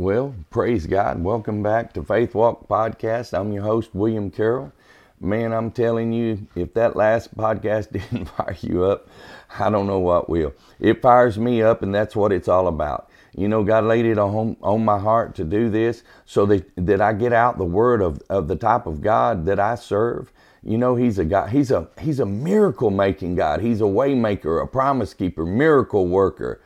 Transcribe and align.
Well, 0.00 0.36
praise 0.50 0.86
God. 0.86 1.24
Welcome 1.24 1.60
back 1.60 1.92
to 1.94 2.04
Faith 2.04 2.32
Walk 2.32 2.68
Podcast. 2.68 3.36
I'm 3.36 3.52
your 3.52 3.64
host, 3.64 3.90
William 3.92 4.30
Carroll. 4.30 4.72
Man, 5.20 5.52
I'm 5.52 5.72
telling 5.72 6.12
you, 6.12 6.46
if 6.54 6.72
that 6.74 6.94
last 6.94 7.36
podcast 7.36 7.90
didn't 7.92 8.26
fire 8.26 8.56
you 8.60 8.84
up, 8.84 9.08
I 9.58 9.70
don't 9.70 9.88
know 9.88 9.98
what 9.98 10.30
will. 10.30 10.54
It 10.78 11.02
fires 11.02 11.36
me 11.36 11.62
up, 11.62 11.82
and 11.82 11.92
that's 11.92 12.14
what 12.14 12.30
it's 12.30 12.46
all 12.46 12.68
about. 12.68 13.10
You 13.36 13.48
know, 13.48 13.64
God 13.64 13.82
laid 13.82 14.06
it 14.06 14.18
on, 14.20 14.56
on 14.62 14.84
my 14.84 15.00
heart 15.00 15.34
to 15.34 15.44
do 15.44 15.68
this 15.68 16.04
so 16.26 16.46
that, 16.46 16.70
that 16.76 17.00
I 17.00 17.12
get 17.12 17.32
out 17.32 17.58
the 17.58 17.64
word 17.64 18.00
of, 18.00 18.22
of 18.30 18.46
the 18.46 18.54
type 18.54 18.86
of 18.86 19.00
God 19.00 19.46
that 19.46 19.58
I 19.58 19.74
serve. 19.74 20.32
You 20.62 20.78
know, 20.78 20.94
He's 20.94 21.18
a 21.18 21.24
God, 21.24 21.50
He's 21.50 21.72
a 21.72 21.88
He's 22.00 22.20
a 22.20 22.26
miracle 22.26 22.90
making 22.90 23.34
God. 23.34 23.60
He's 23.60 23.80
a 23.80 23.86
way 23.88 24.14
maker, 24.14 24.60
a 24.60 24.68
promise 24.68 25.12
keeper, 25.12 25.44
miracle 25.44 26.06
worker. 26.06 26.60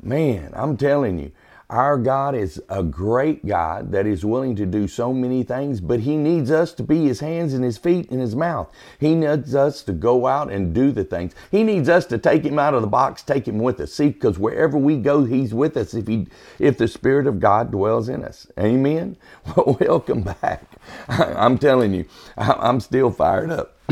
Man, 0.00 0.52
I'm 0.54 0.76
telling 0.76 1.18
you, 1.18 1.32
our 1.70 1.98
God 1.98 2.34
is 2.34 2.62
a 2.68 2.82
great 2.82 3.44
God 3.46 3.92
that 3.92 4.06
is 4.06 4.24
willing 4.24 4.54
to 4.56 4.66
do 4.66 4.86
so 4.88 5.12
many 5.12 5.42
things, 5.42 5.80
but 5.80 6.00
He 6.00 6.16
needs 6.16 6.50
us 6.50 6.72
to 6.74 6.82
be 6.84 7.04
His 7.06 7.20
hands 7.20 7.54
and 7.54 7.64
His 7.64 7.76
feet 7.78 8.10
and 8.10 8.20
His 8.20 8.36
mouth. 8.36 8.72
He 9.00 9.14
needs 9.14 9.54
us 9.54 9.82
to 9.84 9.92
go 9.92 10.26
out 10.26 10.52
and 10.52 10.74
do 10.74 10.92
the 10.92 11.04
things. 11.04 11.34
He 11.50 11.64
needs 11.64 11.88
us 11.88 12.06
to 12.06 12.18
take 12.18 12.44
Him 12.44 12.58
out 12.58 12.74
of 12.74 12.82
the 12.82 12.88
box, 12.88 13.22
take 13.22 13.48
Him 13.48 13.58
with 13.58 13.80
us. 13.80 13.92
See, 13.92 14.08
because 14.08 14.38
wherever 14.38 14.78
we 14.78 14.96
go, 14.96 15.24
He's 15.24 15.54
with 15.54 15.76
us 15.76 15.94
if 15.94 16.06
He, 16.06 16.28
if 16.58 16.78
the 16.78 16.88
Spirit 16.88 17.26
of 17.26 17.40
God 17.40 17.72
dwells 17.72 18.08
in 18.08 18.24
us. 18.24 18.46
Amen. 18.58 19.16
Well, 19.56 19.76
welcome 19.80 20.22
back. 20.22 20.64
I'm 21.08 21.58
telling 21.58 21.94
you, 21.94 22.06
I'm 22.36 22.80
still 22.80 23.10
fired 23.10 23.50
up. 23.50 23.76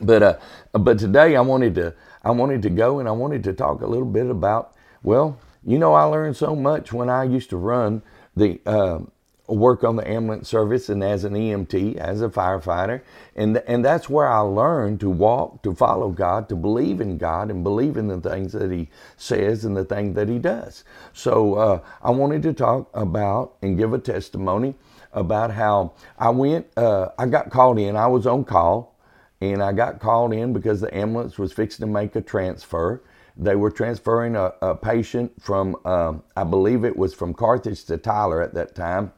but 0.00 0.22
uh, 0.22 0.38
but 0.72 0.98
today 0.98 1.36
I 1.36 1.40
wanted 1.40 1.74
to 1.76 1.94
I 2.24 2.30
wanted 2.32 2.62
to 2.62 2.70
go 2.70 2.98
and 3.00 3.08
I 3.08 3.12
wanted 3.12 3.44
to 3.44 3.52
talk 3.52 3.82
a 3.82 3.86
little 3.86 4.06
bit 4.06 4.28
about 4.30 4.74
well 5.02 5.38
you 5.66 5.78
know, 5.78 5.94
I 5.94 6.04
learned 6.04 6.36
so 6.36 6.56
much 6.56 6.92
when 6.92 7.10
I 7.10 7.24
used 7.24 7.50
to 7.50 7.56
run 7.56 8.02
the 8.36 8.60
uh, 8.66 9.00
work 9.48 9.84
on 9.84 9.96
the 9.96 10.08
ambulance 10.08 10.48
service 10.48 10.88
and 10.88 11.04
as 11.04 11.24
an 11.24 11.34
EMT, 11.34 11.96
as 11.96 12.22
a 12.22 12.28
firefighter, 12.28 13.02
and 13.36 13.58
and 13.66 13.84
that's 13.84 14.08
where 14.08 14.26
I 14.26 14.38
learned 14.40 15.00
to 15.00 15.10
walk, 15.10 15.62
to 15.62 15.74
follow 15.74 16.10
God, 16.10 16.48
to 16.48 16.56
believe 16.56 17.00
in 17.00 17.18
God, 17.18 17.50
and 17.50 17.62
believe 17.62 17.96
in 17.96 18.08
the 18.08 18.20
things 18.20 18.52
that 18.52 18.70
He 18.70 18.88
says 19.16 19.64
and 19.64 19.76
the 19.76 19.84
things 19.84 20.14
that 20.16 20.28
He 20.28 20.38
does. 20.38 20.84
So 21.12 21.54
uh, 21.54 21.80
I 22.02 22.10
wanted 22.10 22.42
to 22.44 22.52
talk 22.52 22.90
about 22.94 23.54
and 23.62 23.78
give 23.78 23.92
a 23.92 23.98
testimony 23.98 24.74
about 25.12 25.52
how 25.52 25.92
I 26.18 26.30
went. 26.30 26.66
Uh, 26.76 27.08
I 27.18 27.26
got 27.26 27.50
called 27.50 27.78
in. 27.78 27.96
I 27.96 28.06
was 28.06 28.26
on 28.26 28.44
call, 28.44 28.96
and 29.40 29.62
I 29.62 29.72
got 29.72 30.00
called 30.00 30.32
in 30.32 30.52
because 30.52 30.80
the 30.80 30.94
ambulance 30.96 31.38
was 31.38 31.52
fixing 31.52 31.86
to 31.86 31.92
make 31.92 32.16
a 32.16 32.22
transfer 32.22 33.02
they 33.36 33.56
were 33.56 33.70
transferring 33.70 34.36
a, 34.36 34.52
a 34.62 34.74
patient 34.74 35.32
from, 35.40 35.76
um, 35.84 36.22
I 36.36 36.44
believe 36.44 36.84
it 36.84 36.96
was 36.96 37.14
from 37.14 37.34
Carthage 37.34 37.84
to 37.86 37.98
Tyler 37.98 38.42
at 38.42 38.54
that 38.54 38.74
time. 38.74 39.12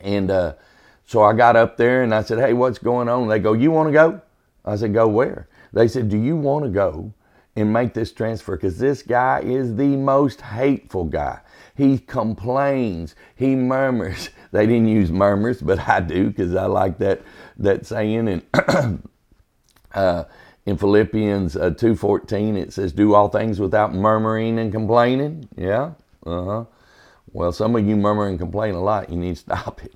And 0.00 0.30
uh, 0.30 0.54
so 1.04 1.22
I 1.22 1.32
got 1.32 1.56
up 1.56 1.76
there 1.76 2.02
and 2.02 2.14
I 2.14 2.22
said, 2.22 2.38
Hey, 2.38 2.52
what's 2.52 2.78
going 2.78 3.08
on? 3.08 3.28
They 3.28 3.38
go, 3.38 3.52
You 3.52 3.70
want 3.70 3.88
to 3.88 3.92
go? 3.92 4.20
I 4.64 4.76
said, 4.76 4.94
Go 4.94 5.08
where? 5.08 5.48
They 5.72 5.88
said, 5.88 6.08
Do 6.08 6.18
you 6.18 6.36
want 6.36 6.64
to 6.64 6.70
go 6.70 7.12
and 7.56 7.72
make 7.72 7.94
this 7.94 8.12
transfer? 8.12 8.56
Because 8.56 8.78
this 8.78 9.02
guy 9.02 9.40
is 9.40 9.74
the 9.76 9.96
most 9.96 10.40
hateful 10.40 11.04
guy. 11.04 11.40
He 11.76 11.98
complains, 11.98 13.14
he 13.34 13.54
murmurs. 13.54 14.30
They 14.52 14.66
didn't 14.66 14.88
use 14.88 15.10
murmurs, 15.12 15.60
but 15.60 15.86
I 15.86 16.00
do 16.00 16.28
because 16.28 16.54
I 16.54 16.64
like 16.64 16.96
that, 16.98 17.20
that 17.58 17.84
saying. 17.84 18.28
And 18.28 19.02
uh, 19.94 20.24
in 20.66 20.76
Philippians 20.76 21.56
uh, 21.56 21.70
2.14, 21.70 22.58
it 22.58 22.72
says, 22.72 22.92
do 22.92 23.14
all 23.14 23.28
things 23.28 23.60
without 23.60 23.94
murmuring 23.94 24.58
and 24.58 24.72
complaining. 24.72 25.48
Yeah? 25.56 25.92
Uh-huh. 26.26 26.64
Well, 27.32 27.52
some 27.52 27.76
of 27.76 27.86
you 27.86 27.96
murmur 27.96 28.28
and 28.28 28.38
complain 28.38 28.74
a 28.74 28.82
lot. 28.82 29.10
You 29.10 29.16
need 29.16 29.36
to 29.36 29.40
stop 29.42 29.80
it. 29.84 29.94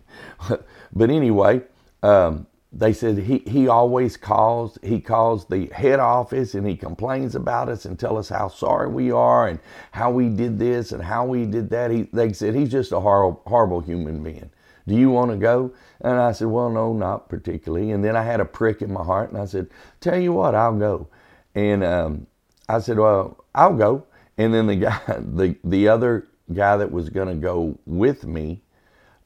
but 0.92 1.10
anyway, 1.10 1.62
um, 2.02 2.46
they 2.72 2.92
said 2.92 3.18
he, 3.18 3.38
he 3.38 3.66
always 3.66 4.16
calls, 4.16 4.78
he 4.82 5.00
calls 5.00 5.44
the 5.47 5.66
head 5.75 5.98
office 5.98 6.54
and 6.54 6.66
he 6.66 6.76
complains 6.76 7.34
about 7.34 7.69
us 7.69 7.84
and 7.84 7.98
tell 7.98 8.16
us 8.16 8.28
how 8.28 8.47
sorry 8.47 8.88
we 8.88 9.10
are 9.10 9.48
and 9.48 9.58
how 9.91 10.10
we 10.12 10.28
did 10.28 10.58
this 10.58 10.92
and 10.92 11.02
how 11.02 11.25
we 11.26 11.47
did 11.47 11.69
that. 11.70 11.91
He, 11.91 12.02
they 12.12 12.32
said 12.32 12.54
he's 12.54 12.70
just 12.70 12.92
a 12.92 13.00
horrible, 13.00 13.42
horrible 13.47 13.81
human 13.81 14.22
being. 14.22 14.50
Do 14.90 14.96
you 14.96 15.08
want 15.08 15.30
to 15.30 15.36
go? 15.36 15.72
And 16.00 16.18
I 16.18 16.32
said, 16.32 16.48
Well, 16.48 16.68
no, 16.68 16.92
not 16.92 17.28
particularly. 17.28 17.92
And 17.92 18.04
then 18.04 18.16
I 18.16 18.24
had 18.24 18.40
a 18.40 18.44
prick 18.44 18.82
in 18.82 18.92
my 18.92 19.04
heart 19.04 19.30
and 19.30 19.40
I 19.40 19.44
said, 19.44 19.68
Tell 20.00 20.18
you 20.18 20.32
what, 20.32 20.56
I'll 20.56 20.76
go. 20.76 21.06
And 21.54 21.84
um, 21.84 22.26
I 22.68 22.80
said, 22.80 22.98
Well, 22.98 23.44
I'll 23.54 23.76
go. 23.76 24.04
And 24.36 24.52
then 24.52 24.66
the 24.66 24.74
guy, 24.88 25.00
the, 25.06 25.54
the 25.62 25.86
other 25.86 26.26
guy 26.52 26.76
that 26.76 26.90
was 26.90 27.08
going 27.08 27.28
to 27.28 27.36
go 27.36 27.78
with 27.86 28.24
me, 28.24 28.62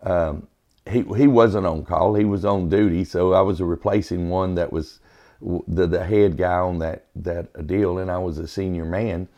um, 0.02 0.48
he, 0.84 1.00
he 1.16 1.26
wasn't 1.26 1.64
on 1.64 1.86
call, 1.86 2.14
he 2.14 2.26
was 2.26 2.44
on 2.44 2.68
duty. 2.68 3.02
So 3.02 3.32
I 3.32 3.40
was 3.40 3.62
replacing 3.62 4.28
one 4.28 4.56
that 4.56 4.70
was 4.70 5.00
the, 5.40 5.86
the 5.86 6.04
head 6.04 6.36
guy 6.36 6.58
on 6.58 6.78
that, 6.80 7.06
that 7.16 7.66
deal, 7.66 7.96
and 7.96 8.10
I 8.10 8.18
was 8.18 8.36
a 8.36 8.46
senior 8.46 8.84
man. 8.84 9.28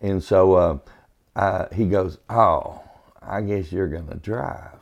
And 0.00 0.20
so 0.20 0.54
uh, 0.54 0.78
I, 1.36 1.68
he 1.72 1.84
goes, 1.84 2.18
Oh, 2.28 2.82
I 3.22 3.42
guess 3.42 3.70
you're 3.70 3.86
going 3.86 4.08
to 4.08 4.16
drive. 4.16 4.75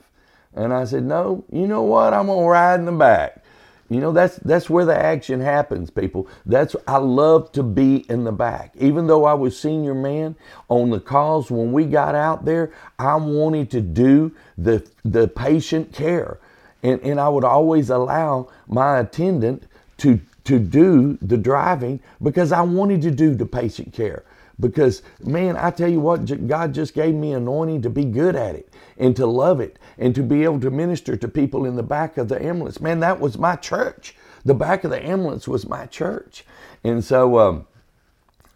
And 0.55 0.73
I 0.73 0.85
said, 0.85 1.05
No, 1.05 1.45
you 1.53 1.67
know 1.67 1.83
what? 1.83 2.15
I'm 2.15 2.27
gonna 2.27 2.47
ride 2.47 2.81
in 2.81 2.87
the 2.87 2.93
back. 2.93 3.43
You 3.91 4.01
know, 4.01 4.13
that's 4.13 4.37
that's 4.37 4.71
where 4.71 4.85
the 4.85 4.97
action 4.97 5.41
happens, 5.41 5.91
people. 5.91 6.27
That's 6.47 6.75
I 6.89 6.97
love 6.99 7.53
to 7.53 7.63
be 7.63 7.99
in 8.09 8.25
the 8.25 8.33
back. 8.33 8.75
Even 8.79 9.07
though 9.07 9.25
I 9.25 9.35
was 9.35 9.59
senior 9.59 9.95
man 9.95 10.37
on 10.69 10.91
the 10.91 11.01
calls 11.01 11.51
when 11.51 11.73
we 11.73 11.85
got 11.85 12.15
out 12.15 12.45
there, 12.45 12.73
I 12.99 13.17
wanted 13.17 13.71
to 13.73 13.81
do 13.81 14.33
the 14.57 14.87
the 15.05 15.29
patient 15.29 15.93
care. 15.93 16.39
And 16.83 17.01
and 17.03 17.21
I 17.21 17.29
would 17.29 17.45
always 17.45 17.91
allow 17.91 18.49
my 18.67 19.01
attendant 19.01 19.65
to 19.99 20.21
to 20.45 20.59
do 20.59 21.19
the 21.21 21.37
driving 21.37 22.01
because 22.23 22.53
I 22.53 22.63
wanted 22.63 23.03
to 23.03 23.11
do 23.11 23.35
the 23.35 23.47
patient 23.47 23.93
care 23.93 24.25
because 24.61 25.03
man 25.25 25.57
i 25.57 25.71
tell 25.71 25.89
you 25.89 26.01
what 26.01 26.47
god 26.47 26.73
just 26.73 26.95
gave 26.95 27.15
me 27.15 27.33
anointing 27.33 27.83
to 27.83 27.91
be 27.91 28.05
good 28.05 28.37
at 28.37 28.55
it 28.55 28.73
and 28.99 29.17
to 29.17 29.27
love 29.27 29.61
it 29.61 29.79
and 29.99 30.15
to 30.15 30.23
be 30.23 30.45
able 30.45 30.61
to 30.61 30.71
minister 30.71 31.17
to 31.17 31.29
people 31.29 31.65
in 31.65 31.77
the 31.77 31.83
back 31.83 32.17
of 32.17 32.29
the 32.29 32.43
ambulance. 32.43 32.81
Man 32.81 33.01
that 33.01 33.21
was 33.21 33.39
my 33.39 33.57
church. 33.57 34.15
The 34.45 34.55
back 34.55 34.85
of 34.85 34.91
the 34.91 35.05
ambulance 35.05 35.49
was 35.49 35.69
my 35.69 35.87
church. 35.87 36.45
And 36.83 37.03
so 37.03 37.39
um, 37.39 37.67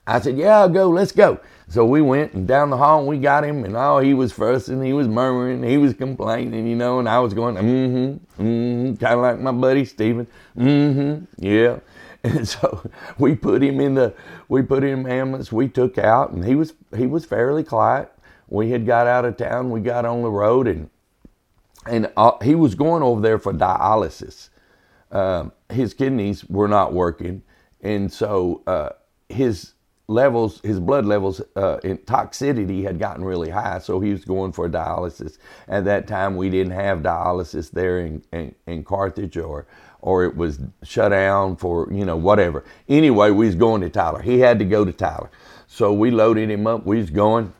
i 0.06 0.20
said 0.20 0.36
yeah 0.36 0.58
i'll 0.60 0.68
go. 0.68 0.88
Let's 0.88 1.12
go. 1.12 1.40
So 1.70 1.84
we 1.84 2.00
went 2.00 2.32
and 2.32 2.48
down 2.48 2.70
the 2.70 2.78
hall 2.78 3.00
and 3.00 3.08
we 3.08 3.18
got 3.18 3.44
him 3.44 3.64
and 3.64 3.76
oh 3.76 3.98
he 3.98 4.14
was 4.14 4.32
fussing 4.32 4.82
he 4.82 4.94
was 4.94 5.06
murmuring 5.06 5.62
he 5.62 5.76
was 5.76 5.92
complaining 5.92 6.66
you 6.66 6.74
know 6.74 6.98
and 6.98 7.06
i 7.06 7.18
was 7.18 7.34
going 7.34 7.56
mm-hmm 7.56 8.42
mm-hmm 8.42 8.94
kind 8.94 9.14
of 9.14 9.20
like 9.20 9.38
my 9.38 9.52
buddy 9.52 9.84
stephen 9.84 10.26
mm-hmm 10.56 11.24
yeah 11.36 11.78
And 12.24 12.48
so 12.48 12.90
we 13.18 13.34
put 13.36 13.62
him 13.62 13.80
in 13.80 13.94
the 13.94 14.14
we 14.48 14.62
put 14.62 14.84
him 14.84 15.06
in 15.06 15.12
ambulance. 15.12 15.52
We 15.52 15.68
took 15.68 15.98
out, 15.98 16.32
and 16.32 16.44
he 16.44 16.54
was 16.54 16.74
he 16.96 17.06
was 17.06 17.24
fairly 17.24 17.64
quiet. 17.64 18.12
We 18.48 18.70
had 18.70 18.86
got 18.86 19.06
out 19.06 19.24
of 19.24 19.36
town. 19.36 19.70
We 19.70 19.80
got 19.80 20.04
on 20.04 20.22
the 20.22 20.30
road, 20.30 20.68
and 20.68 20.90
and 21.86 22.10
uh, 22.16 22.32
he 22.42 22.54
was 22.54 22.74
going 22.74 23.02
over 23.02 23.20
there 23.20 23.38
for 23.38 23.52
dialysis. 23.52 24.50
Uh, 25.10 25.50
his 25.70 25.94
kidneys 25.94 26.44
were 26.46 26.68
not 26.68 26.92
working, 26.92 27.42
and 27.82 28.12
so 28.12 28.62
uh, 28.66 28.90
his 29.28 29.74
levels, 30.08 30.60
his 30.62 30.80
blood 30.80 31.06
levels 31.06 31.40
uh, 31.56 31.78
in 31.84 31.98
toxicity 31.98 32.82
had 32.84 32.98
gotten 32.98 33.24
really 33.24 33.50
high, 33.50 33.78
so 33.78 34.00
he 34.00 34.10
was 34.12 34.24
going 34.24 34.52
for 34.52 34.68
dialysis. 34.68 35.38
At 35.68 35.84
that 35.86 36.06
time, 36.08 36.36
we 36.36 36.50
didn't 36.50 36.72
have 36.72 37.00
dialysis 37.00 37.70
there 37.70 38.00
in, 38.00 38.22
in, 38.32 38.54
in 38.66 38.84
Carthage 38.84 39.36
or 39.36 39.66
or 40.00 40.24
it 40.24 40.36
was 40.36 40.60
shut 40.82 41.10
down 41.10 41.56
for, 41.56 41.88
you 41.92 42.04
know, 42.04 42.16
whatever. 42.16 42.64
Anyway, 42.88 43.30
we 43.30 43.46
was 43.46 43.54
going 43.54 43.80
to 43.82 43.90
Tyler. 43.90 44.22
He 44.22 44.40
had 44.40 44.58
to 44.60 44.64
go 44.64 44.84
to 44.84 44.92
Tyler. 44.92 45.30
So 45.66 45.92
we 45.92 46.10
loaded 46.10 46.50
him 46.50 46.66
up. 46.66 46.86
We 46.86 46.98
was 46.98 47.10
going. 47.10 47.52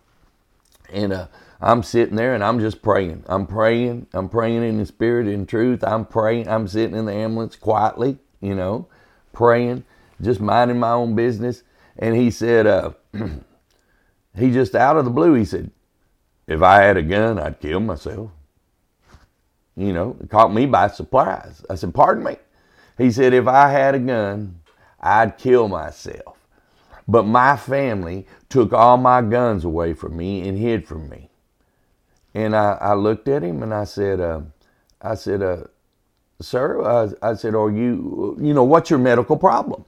And 0.93 1.13
uh, 1.13 1.27
I'm 1.61 1.83
sitting 1.83 2.17
there 2.17 2.35
and 2.35 2.45
I'm 2.45 2.61
just 2.61 2.83
praying. 2.83 3.25
I'm 3.27 3.47
praying. 3.47 4.07
I'm 4.13 4.29
praying 4.29 4.63
in 4.63 4.79
the 4.79 4.87
spirit 4.87 5.27
and 5.27 5.49
truth. 5.49 5.83
I'm 5.83 6.05
praying. 6.05 6.49
I'm 6.49 6.69
sitting 6.69 6.97
in 6.97 7.07
the 7.07 7.13
ambulance 7.13 7.57
quietly, 7.57 8.19
you 8.41 8.55
know, 8.55 8.87
praying, 9.33 9.85
just 10.23 10.41
minding 10.41 10.79
my 10.79 10.93
own 10.93 11.15
business. 11.15 11.63
And 11.99 12.15
he 12.17 12.31
said, 12.31 12.67
uh, 12.67 12.93
he 14.37 14.53
just 14.53 14.75
out 14.75 14.97
of 14.97 15.05
the 15.05 15.11
blue, 15.11 15.35
he 15.35 15.45
said, 15.45 15.71
if 16.47 16.63
I 16.63 16.83
had 16.83 16.97
a 16.97 17.03
gun, 17.03 17.39
I'd 17.39 17.61
kill 17.61 17.81
myself. 17.81 18.31
You 19.79 19.93
know, 19.93 20.17
it 20.21 20.29
caught 20.29 20.53
me 20.53 20.67
by 20.67 20.89
surprise. 20.89 21.65
I 21.71 21.77
said, 21.77 21.95
Pardon 21.95 22.25
me? 22.25 22.37
He 22.99 23.13
said, 23.13 23.33
If 23.33 23.47
I 23.47 23.71
had 23.71 23.95
a 23.95 24.01
gun, 24.01 24.61
I'd 25.01 25.39
kill 25.39 25.69
myself. 25.69 26.37
But 27.09 27.25
my 27.25 27.57
family 27.57 28.27
took 28.51 28.73
all 28.73 28.99
my 28.99 29.23
guns 29.23 29.65
away 29.65 29.95
from 29.95 30.17
me 30.17 30.49
and 30.49 30.59
hid 30.59 30.87
from 30.87 31.09
me. 31.09 31.31
And 32.35 32.57
I, 32.57 32.79
I 32.81 32.95
looked 32.95 33.29
at 33.29 33.43
him 33.43 33.63
and 33.63 33.73
I 33.73 33.85
said, 33.85 34.21
uh, 34.21 34.43
I 35.01 35.15
said, 35.15 35.43
uh, 35.43 35.65
sir, 36.41 36.83
uh, 36.83 37.11
I 37.23 37.35
said, 37.35 37.55
are 37.55 37.71
you, 37.71 38.37
you 38.41 38.55
know, 38.55 38.65
what's 38.65 38.91
your 38.91 38.99
medical 38.99 39.37
problem? 39.37 39.85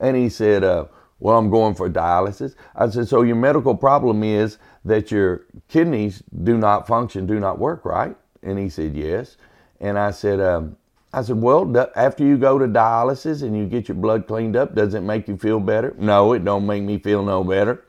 And 0.00 0.16
he 0.16 0.30
said, 0.30 0.64
uh, 0.64 0.86
Well, 1.20 1.38
I'm 1.38 1.50
going 1.50 1.74
for 1.74 1.90
dialysis. 1.90 2.54
I 2.74 2.88
said, 2.90 3.08
So 3.08 3.22
your 3.22 3.36
medical 3.36 3.76
problem 3.76 4.22
is 4.24 4.58
that 4.84 5.10
your 5.10 5.46
kidneys 5.68 6.22
do 6.44 6.58
not 6.58 6.86
function, 6.86 7.26
do 7.26 7.38
not 7.38 7.58
work, 7.58 7.84
right? 7.84 8.16
And 8.46 8.58
he 8.58 8.70
said, 8.70 8.94
Yes. 8.96 9.36
And 9.80 9.98
I 9.98 10.12
said, 10.12 10.40
um, 10.40 10.76
I 11.12 11.22
said, 11.22 11.36
Well, 11.42 11.90
after 11.96 12.24
you 12.24 12.38
go 12.38 12.58
to 12.58 12.66
dialysis 12.66 13.42
and 13.42 13.56
you 13.56 13.66
get 13.66 13.88
your 13.88 13.96
blood 13.96 14.26
cleaned 14.26 14.56
up, 14.56 14.74
does 14.74 14.94
it 14.94 15.02
make 15.02 15.28
you 15.28 15.36
feel 15.36 15.60
better? 15.60 15.94
No, 15.98 16.32
it 16.32 16.44
don't 16.44 16.66
make 16.66 16.84
me 16.84 16.98
feel 16.98 17.22
no 17.24 17.44
better. 17.44 17.84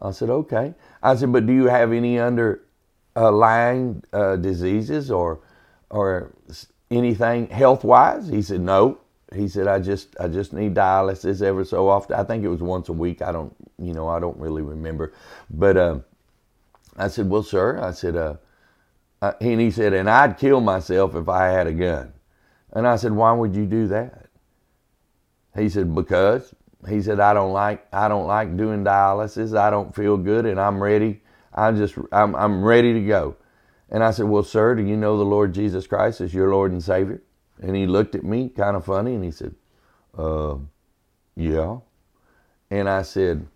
I 0.00 0.12
said, 0.12 0.30
Okay. 0.30 0.74
I 1.02 1.16
said, 1.16 1.32
But 1.32 1.46
do 1.46 1.52
you 1.52 1.66
have 1.66 1.92
any 1.92 2.18
underlying 2.18 4.04
uh, 4.12 4.36
diseases 4.36 5.10
or, 5.10 5.40
or 5.90 6.32
anything 6.90 7.48
health 7.48 7.84
wise? 7.84 8.28
He 8.28 8.40
said, 8.40 8.60
No. 8.60 8.98
He 9.34 9.48
said, 9.48 9.66
I 9.66 9.78
just 9.78 10.14
I 10.20 10.28
just 10.28 10.52
need 10.52 10.74
dialysis 10.74 11.42
ever 11.42 11.64
so 11.64 11.88
often. 11.88 12.16
I 12.16 12.22
think 12.22 12.44
it 12.44 12.48
was 12.48 12.62
once 12.62 12.90
a 12.90 12.92
week. 12.92 13.22
I 13.22 13.32
don't 13.32 13.54
you 13.78 13.94
know 13.94 14.06
I 14.08 14.20
don't 14.20 14.36
really 14.38 14.62
remember, 14.62 15.14
but 15.50 15.76
uh, 15.76 15.98
I 16.98 17.08
said, 17.08 17.30
Well, 17.30 17.42
sir, 17.42 17.80
I 17.80 17.92
said, 17.92 18.14
uh, 18.14 18.36
uh, 19.22 19.32
and 19.40 19.60
he 19.60 19.70
said, 19.70 19.94
and 19.94 20.10
I'd 20.10 20.36
kill 20.36 20.60
myself 20.60 21.14
if 21.14 21.30
I 21.30 21.46
had 21.46 21.66
a 21.66 21.72
gun. 21.72 22.12
And 22.74 22.86
I 22.86 22.96
said, 22.96 23.12
why 23.12 23.32
would 23.32 23.56
you 23.56 23.64
do 23.64 23.86
that? 23.86 24.28
He 25.56 25.70
said, 25.70 25.94
because. 25.94 26.54
He 26.88 27.00
said, 27.00 27.20
I 27.20 27.32
don't 27.32 27.52
like 27.52 27.86
I 27.92 28.08
don't 28.08 28.26
like 28.26 28.56
doing 28.56 28.84
dialysis. 28.84 29.56
I 29.56 29.70
don't 29.70 29.94
feel 29.94 30.16
good, 30.16 30.46
and 30.46 30.60
I'm 30.60 30.82
ready. 30.82 31.22
I'm 31.54 31.76
just 31.76 31.96
I'm 32.10 32.34
I'm 32.34 32.64
ready 32.64 32.92
to 32.92 33.00
go. 33.00 33.36
And 33.88 34.02
I 34.02 34.10
said, 34.10 34.26
well, 34.26 34.42
sir, 34.42 34.74
do 34.74 34.82
you 34.82 34.96
know 34.96 35.16
the 35.16 35.24
Lord 35.24 35.54
Jesus 35.54 35.86
Christ 35.86 36.20
as 36.20 36.34
your 36.34 36.50
Lord 36.50 36.72
and 36.72 36.82
Savior? 36.82 37.22
And 37.60 37.76
he 37.76 37.86
looked 37.86 38.16
at 38.16 38.24
me 38.24 38.48
kind 38.48 38.76
of 38.76 38.84
funny, 38.84 39.14
and 39.14 39.22
he 39.22 39.30
said, 39.30 39.54
uh, 40.18 40.56
yeah. 41.36 41.76
And 42.70 42.88
I 42.88 43.02
said, 43.02 43.46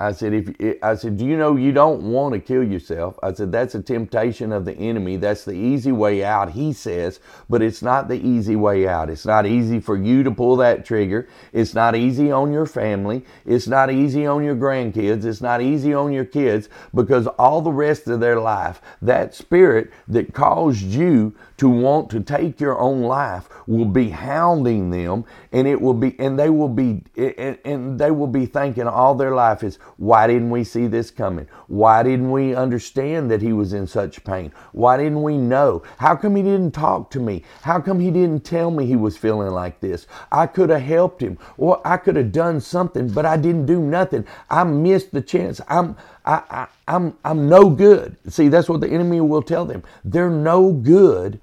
I 0.00 0.10
said, 0.10 0.34
if 0.34 0.60
eh, 0.60 0.74
I 0.82 0.96
said, 0.96 1.18
do 1.18 1.24
you 1.24 1.36
know 1.36 1.54
you 1.54 1.70
don't 1.70 2.02
want 2.10 2.34
to 2.34 2.40
kill 2.40 2.64
yourself? 2.64 3.16
I 3.22 3.32
said, 3.32 3.52
that's 3.52 3.76
a 3.76 3.82
temptation 3.82 4.50
of 4.50 4.64
the 4.64 4.72
enemy. 4.72 5.16
That's 5.18 5.44
the 5.44 5.52
easy 5.52 5.92
way 5.92 6.24
out, 6.24 6.50
he 6.50 6.72
says, 6.72 7.20
but 7.48 7.62
it's 7.62 7.80
not 7.80 8.08
the 8.08 8.16
easy 8.16 8.56
way 8.56 8.88
out. 8.88 9.08
It's 9.08 9.24
not 9.24 9.46
easy 9.46 9.78
for 9.78 9.96
you 9.96 10.24
to 10.24 10.32
pull 10.32 10.56
that 10.56 10.84
trigger. 10.84 11.28
It's 11.52 11.74
not 11.74 11.94
easy 11.94 12.32
on 12.32 12.52
your 12.52 12.66
family. 12.66 13.24
It's 13.46 13.68
not 13.68 13.88
easy 13.88 14.26
on 14.26 14.42
your 14.42 14.56
grandkids. 14.56 15.24
It's 15.24 15.40
not 15.40 15.62
easy 15.62 15.94
on 15.94 16.12
your 16.12 16.24
kids 16.24 16.68
because 16.92 17.28
all 17.28 17.62
the 17.62 17.70
rest 17.70 18.08
of 18.08 18.18
their 18.18 18.40
life, 18.40 18.82
that 19.00 19.32
spirit 19.32 19.92
that 20.08 20.34
caused 20.34 20.82
you 20.82 21.36
to 21.56 21.68
want 21.68 22.10
to 22.10 22.20
take 22.20 22.60
your 22.60 22.78
own 22.80 23.02
life 23.02 23.48
will 23.66 23.84
be 23.84 24.10
hounding 24.10 24.90
them 24.90 25.24
and 25.52 25.66
it 25.68 25.80
will 25.80 25.94
be 25.94 26.18
and 26.18 26.38
they 26.38 26.50
will 26.50 26.68
be 26.68 27.02
and, 27.16 27.58
and 27.64 27.98
they 27.98 28.10
will 28.10 28.26
be 28.26 28.44
thinking 28.44 28.86
all 28.86 29.14
their 29.14 29.34
life 29.34 29.62
is 29.62 29.78
why 29.96 30.26
didn't 30.26 30.50
we 30.50 30.64
see 30.64 30.86
this 30.86 31.10
coming 31.10 31.46
why 31.68 32.02
didn't 32.02 32.30
we 32.30 32.54
understand 32.54 33.30
that 33.30 33.42
he 33.42 33.52
was 33.52 33.72
in 33.72 33.86
such 33.86 34.22
pain 34.24 34.52
why 34.72 34.96
didn't 34.96 35.22
we 35.22 35.36
know 35.36 35.82
how 35.98 36.14
come 36.16 36.36
he 36.36 36.42
didn't 36.42 36.72
talk 36.72 37.10
to 37.10 37.20
me 37.20 37.42
how 37.62 37.80
come 37.80 38.00
he 38.00 38.10
didn't 38.10 38.44
tell 38.44 38.70
me 38.70 38.86
he 38.86 38.96
was 38.96 39.16
feeling 39.16 39.50
like 39.50 39.80
this 39.80 40.06
i 40.32 40.46
could 40.46 40.70
have 40.70 40.82
helped 40.82 41.22
him 41.22 41.38
or 41.58 41.80
i 41.86 41.96
could 41.96 42.16
have 42.16 42.32
done 42.32 42.60
something 42.60 43.08
but 43.08 43.26
i 43.26 43.36
didn't 43.36 43.66
do 43.66 43.80
nothing 43.80 44.26
i 44.50 44.64
missed 44.64 45.12
the 45.12 45.22
chance 45.22 45.60
i'm 45.68 45.96
I, 46.24 46.42
I, 46.50 46.66
I'm, 46.88 47.16
I'm 47.24 47.48
no 47.48 47.70
good. 47.70 48.16
See, 48.32 48.48
that's 48.48 48.68
what 48.68 48.80
the 48.80 48.88
enemy 48.88 49.20
will 49.20 49.42
tell 49.42 49.64
them. 49.64 49.82
They're 50.04 50.30
no 50.30 50.72
good. 50.72 51.40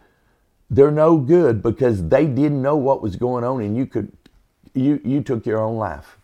They're 0.70 0.92
no 0.92 1.18
good 1.18 1.62
because 1.62 2.08
they 2.08 2.26
didn't 2.26 2.62
know 2.62 2.76
what 2.78 3.02
was 3.02 3.16
going 3.16 3.44
on 3.44 3.62
and 3.62 3.76
you 3.78 3.86
could, 3.86 4.12
you, 4.74 5.02
you 5.04 5.22
took 5.22 5.46
your 5.46 5.60
own 5.62 5.78
life. 5.78 6.18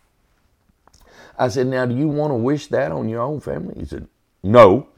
I 1.38 1.48
said, 1.48 1.68
now 1.68 1.86
do 1.86 1.94
you 1.94 2.08
want 2.08 2.32
to 2.32 2.36
wish 2.36 2.66
that 2.68 2.90
on 2.90 3.08
your 3.08 3.22
own 3.22 3.40
family? 3.40 3.76
He 3.78 3.84
said, 3.84 4.08
no, 4.42 4.88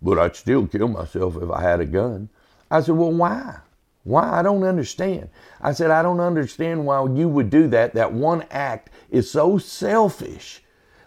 but 0.00 0.18
I'd 0.18 0.36
still 0.36 0.66
kill 0.66 0.88
myself 0.88 1.36
if 1.40 1.50
I 1.50 1.62
had 1.62 1.80
a 1.80 1.86
gun. 1.86 2.28
I 2.70 2.80
said, 2.80 2.94
well, 2.94 3.12
why? 3.12 3.56
Why? 4.04 4.38
I 4.38 4.42
don't 4.42 4.64
understand. 4.64 5.28
I 5.60 5.72
said, 5.72 5.90
I 5.90 6.02
don't 6.02 6.20
understand 6.20 6.86
why 6.86 7.04
you 7.12 7.28
would 7.28 7.50
do 7.50 7.66
that. 7.68 7.94
That 7.94 8.12
one 8.12 8.44
act 8.50 8.90
is 9.10 9.30
so 9.30 9.58
selfish 9.58 10.62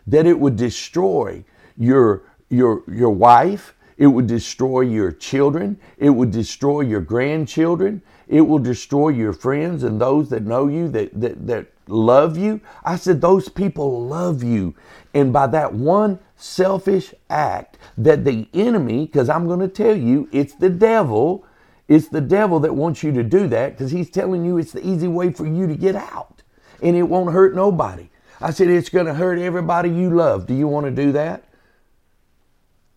that 0.06 0.26
it 0.26 0.40
would 0.40 0.58
destroy 0.58 1.44
your, 1.78 2.24
your, 2.50 2.84
your 2.88 3.10
wife, 3.10 3.74
it 3.98 4.08
would 4.08 4.28
destroy 4.28 4.82
your 4.82 5.12
children, 5.12 5.80
it 5.98 6.10
would 6.10 6.32
destroy 6.32 6.82
your 6.82 7.02
grandchildren, 7.02 8.02
it 8.34 8.42
will 8.42 8.58
destroy 8.58 9.10
your 9.10 9.32
friends 9.32 9.84
and 9.84 10.02
those 10.02 10.32
that 10.32 10.42
know 10.42 10.68
you, 10.68 10.90
that, 10.90 11.22
that, 11.22 11.46
that 11.46 11.68
love 11.88 12.36
you. 12.36 12.60
I 12.84 12.96
said, 12.96 13.22
those 13.22 13.48
people 13.48 14.08
love 14.08 14.42
you. 14.42 14.74
And 15.14 15.32
by 15.32 15.46
that 15.48 15.76
one 15.76 16.18
selfish 16.36 17.14
act, 17.30 17.78
that 17.96 18.26
the 18.26 18.48
enemy, 18.52 19.06
because 19.06 19.30
I'm 19.30 19.46
going 19.46 19.60
to 19.60 19.68
tell 19.68 19.96
you, 19.96 20.28
it's 20.32 20.56
the 20.56 20.72
devil, 20.72 21.46
it's 21.88 22.08
the 22.08 22.22
devil 22.22 22.60
that 22.62 22.74
wants 22.74 23.04
you 23.04 23.12
to 23.12 23.24
do 23.24 23.48
that 23.50 23.78
because 23.78 23.92
he's 23.92 24.10
telling 24.10 24.44
you 24.44 24.58
it's 24.58 24.72
the 24.72 24.84
easy 24.84 25.08
way 25.08 25.32
for 25.32 25.46
you 25.46 25.68
to 25.68 25.76
get 25.76 25.96
out 25.96 26.42
and 26.82 26.96
it 26.96 27.04
won't 27.04 27.34
hurt 27.34 27.54
nobody. 27.54 28.10
I 28.42 28.50
said, 28.50 28.68
It's 28.68 28.90
going 28.90 29.06
to 29.06 29.14
hurt 29.14 29.38
everybody 29.38 29.90
you 29.90 30.10
love. 30.10 30.48
Do 30.48 30.56
you 30.56 30.68
want 30.68 30.88
to 30.88 30.92
do 30.92 31.12
that? 31.12 31.44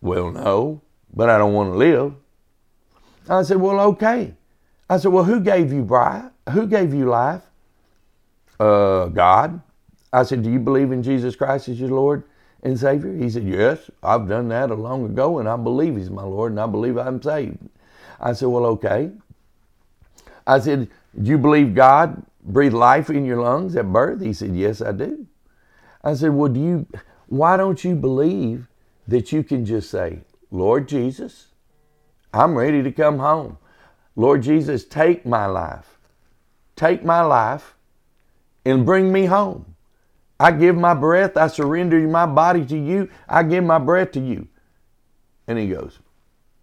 Well, 0.01 0.31
no, 0.31 0.81
but 1.13 1.29
I 1.29 1.37
don't 1.37 1.53
want 1.53 1.73
to 1.73 1.77
live. 1.77 2.15
I 3.29 3.43
said, 3.43 3.57
Well, 3.57 3.79
okay. 3.91 4.33
I 4.89 4.97
said, 4.97 5.11
Well, 5.11 5.25
who 5.25 5.39
gave 5.39 5.73
you 5.73 5.83
life? 5.83 6.31
Who 6.51 6.67
gave 6.67 6.93
you 6.93 7.05
life? 7.07 7.43
Uh, 8.59 9.07
God. 9.07 9.61
I 10.13 10.23
said, 10.23 10.43
Do 10.43 10.51
you 10.51 10.59
believe 10.59 10.91
in 10.91 11.03
Jesus 11.03 11.35
Christ 11.35 11.69
as 11.69 11.79
your 11.79 11.89
Lord 11.89 12.23
and 12.63 12.79
Savior? 12.79 13.13
He 13.15 13.29
said, 13.29 13.43
Yes, 13.43 13.89
I've 14.03 14.27
done 14.27 14.49
that 14.49 14.71
a 14.71 14.75
long 14.75 15.05
ago, 15.05 15.39
and 15.39 15.49
I 15.49 15.57
believe 15.57 15.97
He's 15.97 16.09
my 16.09 16.23
Lord, 16.23 16.53
and 16.53 16.59
I 16.61 16.67
believe 16.67 16.97
I'm 16.97 17.21
saved. 17.21 17.59
I 18.19 18.33
said, 18.33 18.47
Well, 18.47 18.65
okay. 18.67 19.11
I 20.45 20.59
said, 20.59 20.89
Do 21.21 21.31
you 21.31 21.37
believe 21.37 21.75
God 21.75 22.23
breathed 22.43 22.73
life 22.75 23.09
in 23.09 23.25
your 23.25 23.41
lungs 23.41 23.75
at 23.75 23.91
birth? 23.91 24.21
He 24.21 24.33
said, 24.33 24.55
Yes, 24.55 24.81
I 24.81 24.93
do. 24.93 25.27
I 26.03 26.13
said, 26.15 26.31
Well, 26.33 26.49
do 26.51 26.59
you, 26.59 26.87
why 27.27 27.57
don't 27.57 27.83
you 27.83 27.95
believe 27.95 28.67
that 29.07 29.31
you 29.31 29.43
can 29.43 29.65
just 29.65 29.89
say, 29.91 30.21
Lord 30.51 30.87
Jesus, 30.87 31.47
I'm 32.33 32.57
ready 32.57 32.83
to 32.83 32.91
come 32.91 33.19
home. 33.19 33.57
Lord 34.17 34.41
Jesus, 34.41 34.83
take 34.83 35.25
my 35.25 35.45
life. 35.45 35.99
Take 36.75 37.05
my 37.05 37.21
life 37.21 37.75
and 38.65 38.85
bring 38.85 39.13
me 39.13 39.25
home. 39.25 39.75
I 40.39 40.51
give 40.51 40.75
my 40.75 40.95
breath, 40.95 41.37
I 41.37 41.47
surrender 41.47 41.99
my 42.07 42.25
body 42.25 42.65
to 42.65 42.77
you, 42.77 43.09
I 43.29 43.43
give 43.43 43.63
my 43.63 43.79
breath 43.79 44.11
to 44.13 44.19
you. 44.19 44.47
And 45.47 45.59
he 45.59 45.69
goes, 45.69 45.99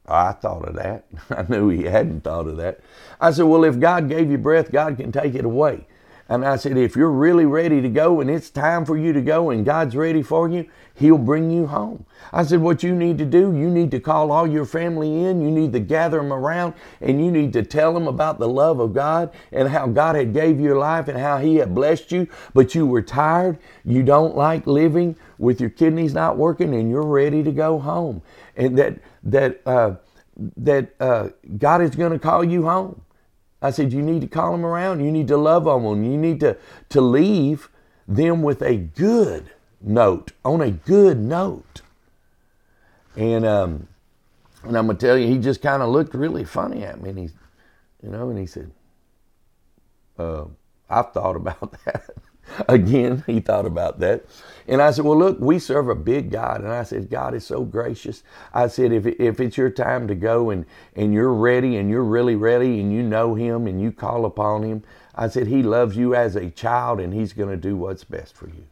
oh, 0.08 0.14
I 0.14 0.32
thought 0.32 0.68
of 0.68 0.76
that. 0.76 1.06
I 1.30 1.44
knew 1.48 1.70
he 1.70 1.84
hadn't 1.84 2.22
thought 2.24 2.48
of 2.48 2.58
that. 2.58 2.80
I 3.20 3.30
said, 3.32 3.44
Well, 3.44 3.64
if 3.64 3.80
God 3.80 4.08
gave 4.08 4.30
you 4.30 4.38
breath, 4.38 4.72
God 4.72 4.96
can 4.98 5.12
take 5.12 5.34
it 5.34 5.44
away. 5.44 5.86
And 6.28 6.44
I 6.44 6.56
said, 6.56 6.78
if 6.78 6.96
you're 6.96 7.10
really 7.10 7.44
ready 7.44 7.82
to 7.82 7.88
go 7.88 8.20
and 8.20 8.30
it's 8.30 8.48
time 8.48 8.86
for 8.86 8.96
you 8.96 9.12
to 9.12 9.20
go 9.20 9.50
and 9.50 9.64
God's 9.64 9.94
ready 9.94 10.22
for 10.22 10.48
you, 10.48 10.66
He'll 10.94 11.18
bring 11.18 11.50
you 11.50 11.66
home. 11.66 12.06
I 12.32 12.44
said, 12.44 12.60
what 12.60 12.82
you 12.82 12.94
need 12.94 13.18
to 13.18 13.26
do, 13.26 13.54
you 13.54 13.68
need 13.68 13.90
to 13.90 14.00
call 14.00 14.32
all 14.32 14.46
your 14.46 14.64
family 14.64 15.24
in. 15.24 15.42
You 15.42 15.50
need 15.50 15.72
to 15.72 15.80
gather 15.80 16.18
them 16.18 16.32
around 16.32 16.74
and 17.00 17.22
you 17.22 17.30
need 17.30 17.52
to 17.54 17.62
tell 17.62 17.92
them 17.92 18.08
about 18.08 18.38
the 18.38 18.48
love 18.48 18.80
of 18.80 18.94
God 18.94 19.34
and 19.52 19.68
how 19.68 19.86
God 19.88 20.16
had 20.16 20.32
gave 20.32 20.60
you 20.60 20.78
life 20.78 21.08
and 21.08 21.18
how 21.18 21.38
He 21.38 21.56
had 21.56 21.74
blessed 21.74 22.10
you, 22.12 22.28
but 22.54 22.74
you 22.74 22.86
were 22.86 23.02
tired. 23.02 23.58
You 23.84 24.02
don't 24.02 24.36
like 24.36 24.66
living 24.66 25.16
with 25.38 25.60
your 25.60 25.70
kidneys 25.70 26.14
not 26.14 26.38
working 26.38 26.74
and 26.74 26.88
you're 26.88 27.02
ready 27.04 27.42
to 27.42 27.52
go 27.52 27.78
home. 27.78 28.22
And 28.56 28.78
that, 28.78 28.98
that, 29.24 29.60
uh, 29.66 29.96
that 30.56 30.94
uh, 31.00 31.30
God 31.58 31.82
is 31.82 31.96
going 31.96 32.12
to 32.12 32.18
call 32.18 32.44
you 32.44 32.62
home. 32.64 33.03
I 33.64 33.70
said, 33.70 33.94
you 33.94 34.02
need 34.02 34.20
to 34.20 34.26
call 34.26 34.52
them 34.52 34.66
around. 34.66 35.02
You 35.02 35.10
need 35.10 35.26
to 35.28 35.38
love 35.38 35.66
on 35.66 35.82
them. 35.84 36.04
You 36.04 36.18
need 36.18 36.40
to, 36.40 36.58
to 36.90 37.00
leave 37.00 37.70
them 38.06 38.42
with 38.42 38.60
a 38.60 38.76
good 38.76 39.50
note, 39.80 40.32
on 40.44 40.60
a 40.60 40.70
good 40.70 41.18
note. 41.18 41.80
And, 43.16 43.46
um, 43.46 43.88
and 44.64 44.76
I'm 44.76 44.84
going 44.84 44.98
to 44.98 45.06
tell 45.06 45.16
you, 45.16 45.28
he 45.28 45.38
just 45.38 45.62
kind 45.62 45.82
of 45.82 45.88
looked 45.88 46.12
really 46.12 46.44
funny 46.44 46.84
at 46.84 47.00
me. 47.00 47.08
And 47.08 47.18
he, 47.18 47.30
you 48.02 48.10
know, 48.10 48.28
and 48.28 48.38
he 48.38 48.44
said, 48.44 48.70
uh, 50.18 50.44
I've 50.90 51.12
thought 51.12 51.36
about 51.36 51.74
that. 51.86 52.10
Again, 52.68 53.24
he 53.26 53.40
thought 53.40 53.66
about 53.66 54.00
that. 54.00 54.24
And 54.66 54.80
I 54.80 54.90
said, 54.90 55.04
Well, 55.04 55.18
look, 55.18 55.38
we 55.40 55.58
serve 55.58 55.88
a 55.88 55.94
big 55.94 56.30
God. 56.30 56.60
And 56.60 56.72
I 56.72 56.82
said, 56.84 57.10
God 57.10 57.34
is 57.34 57.46
so 57.46 57.64
gracious. 57.64 58.22
I 58.52 58.68
said, 58.68 58.92
If, 58.92 59.06
if 59.06 59.40
it's 59.40 59.56
your 59.56 59.70
time 59.70 60.08
to 60.08 60.14
go 60.14 60.50
and, 60.50 60.64
and 60.96 61.12
you're 61.12 61.32
ready 61.32 61.76
and 61.76 61.90
you're 61.90 62.04
really 62.04 62.36
ready 62.36 62.80
and 62.80 62.92
you 62.92 63.02
know 63.02 63.34
Him 63.34 63.66
and 63.66 63.80
you 63.80 63.92
call 63.92 64.24
upon 64.24 64.62
Him, 64.62 64.82
I 65.14 65.28
said, 65.28 65.46
He 65.46 65.62
loves 65.62 65.96
you 65.96 66.14
as 66.14 66.36
a 66.36 66.50
child 66.50 67.00
and 67.00 67.12
He's 67.12 67.32
going 67.32 67.50
to 67.50 67.56
do 67.56 67.76
what's 67.76 68.04
best 68.04 68.36
for 68.36 68.48
you. 68.48 68.64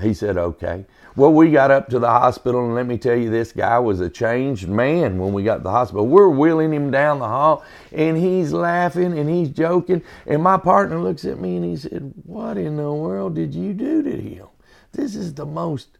He 0.00 0.14
said, 0.14 0.36
okay. 0.36 0.84
Well, 1.16 1.32
we 1.32 1.50
got 1.50 1.70
up 1.70 1.88
to 1.88 1.98
the 1.98 2.08
hospital, 2.08 2.64
and 2.64 2.74
let 2.74 2.86
me 2.86 2.96
tell 2.96 3.16
you, 3.16 3.28
this 3.28 3.50
guy 3.50 3.78
was 3.78 4.00
a 4.00 4.08
changed 4.08 4.68
man 4.68 5.18
when 5.18 5.32
we 5.32 5.42
got 5.42 5.56
to 5.56 5.62
the 5.64 5.70
hospital. 5.70 6.06
We're 6.06 6.28
wheeling 6.28 6.72
him 6.72 6.90
down 6.90 7.18
the 7.18 7.26
hall, 7.26 7.64
and 7.92 8.16
he's 8.16 8.52
laughing 8.52 9.18
and 9.18 9.28
he's 9.28 9.48
joking. 9.48 10.02
And 10.26 10.42
my 10.42 10.58
partner 10.58 11.00
looks 11.00 11.24
at 11.24 11.40
me 11.40 11.56
and 11.56 11.64
he 11.64 11.76
said, 11.76 12.12
What 12.24 12.56
in 12.56 12.76
the 12.76 12.92
world 12.92 13.34
did 13.34 13.54
you 13.54 13.72
do 13.72 14.02
to 14.02 14.16
him? 14.16 14.46
This 14.92 15.16
is 15.16 15.34
the 15.34 15.46
most 15.46 15.98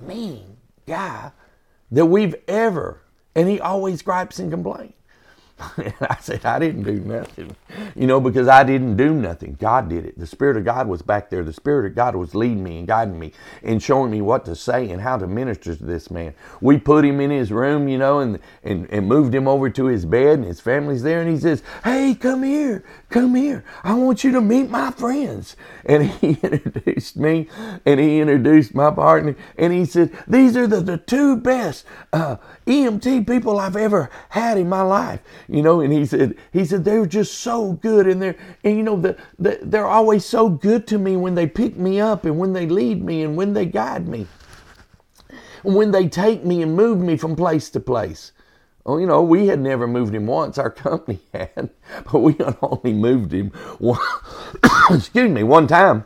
mean 0.00 0.56
guy 0.86 1.30
that 1.92 2.06
we've 2.06 2.34
ever. 2.48 3.02
And 3.34 3.48
he 3.48 3.60
always 3.60 4.02
gripes 4.02 4.38
and 4.40 4.50
complains. 4.50 4.94
And 5.76 5.94
I 6.00 6.16
said, 6.20 6.44
I 6.44 6.58
didn't 6.58 6.84
do 6.84 7.00
nothing. 7.00 7.56
You 7.94 8.06
know, 8.06 8.20
because 8.20 8.48
I 8.48 8.64
didn't 8.64 8.96
do 8.96 9.14
nothing. 9.14 9.56
God 9.60 9.88
did 9.88 10.04
it. 10.04 10.18
The 10.18 10.26
Spirit 10.26 10.56
of 10.56 10.64
God 10.64 10.88
was 10.88 11.02
back 11.02 11.30
there. 11.30 11.44
The 11.44 11.52
Spirit 11.52 11.86
of 11.86 11.94
God 11.94 12.16
was 12.16 12.34
leading 12.34 12.62
me 12.62 12.78
and 12.78 12.86
guiding 12.86 13.18
me 13.18 13.32
and 13.62 13.82
showing 13.82 14.10
me 14.10 14.20
what 14.20 14.44
to 14.46 14.56
say 14.56 14.90
and 14.90 15.00
how 15.00 15.16
to 15.16 15.26
minister 15.26 15.74
to 15.74 15.84
this 15.84 16.10
man. 16.10 16.34
We 16.60 16.78
put 16.78 17.04
him 17.04 17.20
in 17.20 17.30
his 17.30 17.52
room, 17.52 17.88
you 17.88 17.98
know, 17.98 18.20
and, 18.20 18.38
and, 18.62 18.88
and 18.90 19.06
moved 19.08 19.34
him 19.34 19.48
over 19.48 19.70
to 19.70 19.86
his 19.86 20.04
bed, 20.04 20.38
and 20.38 20.44
his 20.44 20.60
family's 20.60 21.02
there. 21.02 21.20
And 21.20 21.30
he 21.30 21.38
says, 21.38 21.62
Hey, 21.84 22.14
come 22.14 22.42
here. 22.42 22.84
Come 23.10 23.34
here. 23.34 23.64
I 23.84 23.94
want 23.94 24.24
you 24.24 24.32
to 24.32 24.40
meet 24.40 24.70
my 24.70 24.90
friends. 24.90 25.56
And 25.84 26.10
he 26.10 26.28
introduced 26.42 27.16
me 27.16 27.48
and 27.84 28.00
he 28.00 28.20
introduced 28.20 28.74
my 28.74 28.90
partner. 28.90 29.36
And 29.58 29.72
he 29.72 29.84
said, 29.84 30.12
These 30.26 30.56
are 30.56 30.66
the, 30.66 30.80
the 30.80 30.98
two 30.98 31.36
best 31.36 31.84
uh, 32.12 32.36
EMT 32.66 33.26
people 33.26 33.58
I've 33.58 33.76
ever 33.76 34.10
had 34.30 34.58
in 34.58 34.68
my 34.68 34.82
life 34.82 35.20
you 35.52 35.62
know 35.62 35.80
and 35.80 35.92
he 35.92 36.06
said 36.06 36.36
he 36.52 36.64
said 36.64 36.84
they're 36.84 37.06
just 37.06 37.40
so 37.40 37.72
good 37.74 38.06
and 38.06 38.20
they're 38.22 38.36
and 38.64 38.76
you 38.76 38.82
know 38.82 38.96
the, 38.96 39.16
the, 39.38 39.58
they're 39.62 39.86
always 39.86 40.24
so 40.24 40.48
good 40.48 40.86
to 40.86 40.98
me 40.98 41.16
when 41.16 41.34
they 41.34 41.46
pick 41.46 41.76
me 41.76 42.00
up 42.00 42.24
and 42.24 42.38
when 42.38 42.52
they 42.52 42.66
lead 42.66 43.04
me 43.04 43.22
and 43.22 43.36
when 43.36 43.52
they 43.52 43.66
guide 43.66 44.08
me 44.08 44.26
and 45.62 45.74
when 45.74 45.90
they 45.90 46.08
take 46.08 46.44
me 46.44 46.62
and 46.62 46.74
move 46.74 46.98
me 46.98 47.16
from 47.16 47.36
place 47.36 47.70
to 47.70 47.80
place 47.80 48.32
well, 48.84 48.98
you 48.98 49.06
know, 49.06 49.22
we 49.22 49.46
had 49.46 49.60
never 49.60 49.86
moved 49.86 50.14
him 50.14 50.26
once. 50.26 50.58
Our 50.58 50.70
company 50.72 51.20
had, 51.32 51.70
but 52.10 52.18
we 52.18 52.32
had 52.32 52.56
only 52.62 52.92
moved 52.92 53.32
him 53.32 53.50
one, 53.78 54.00
excuse 54.90 55.30
me, 55.30 55.42
one 55.42 55.66
time. 55.66 56.04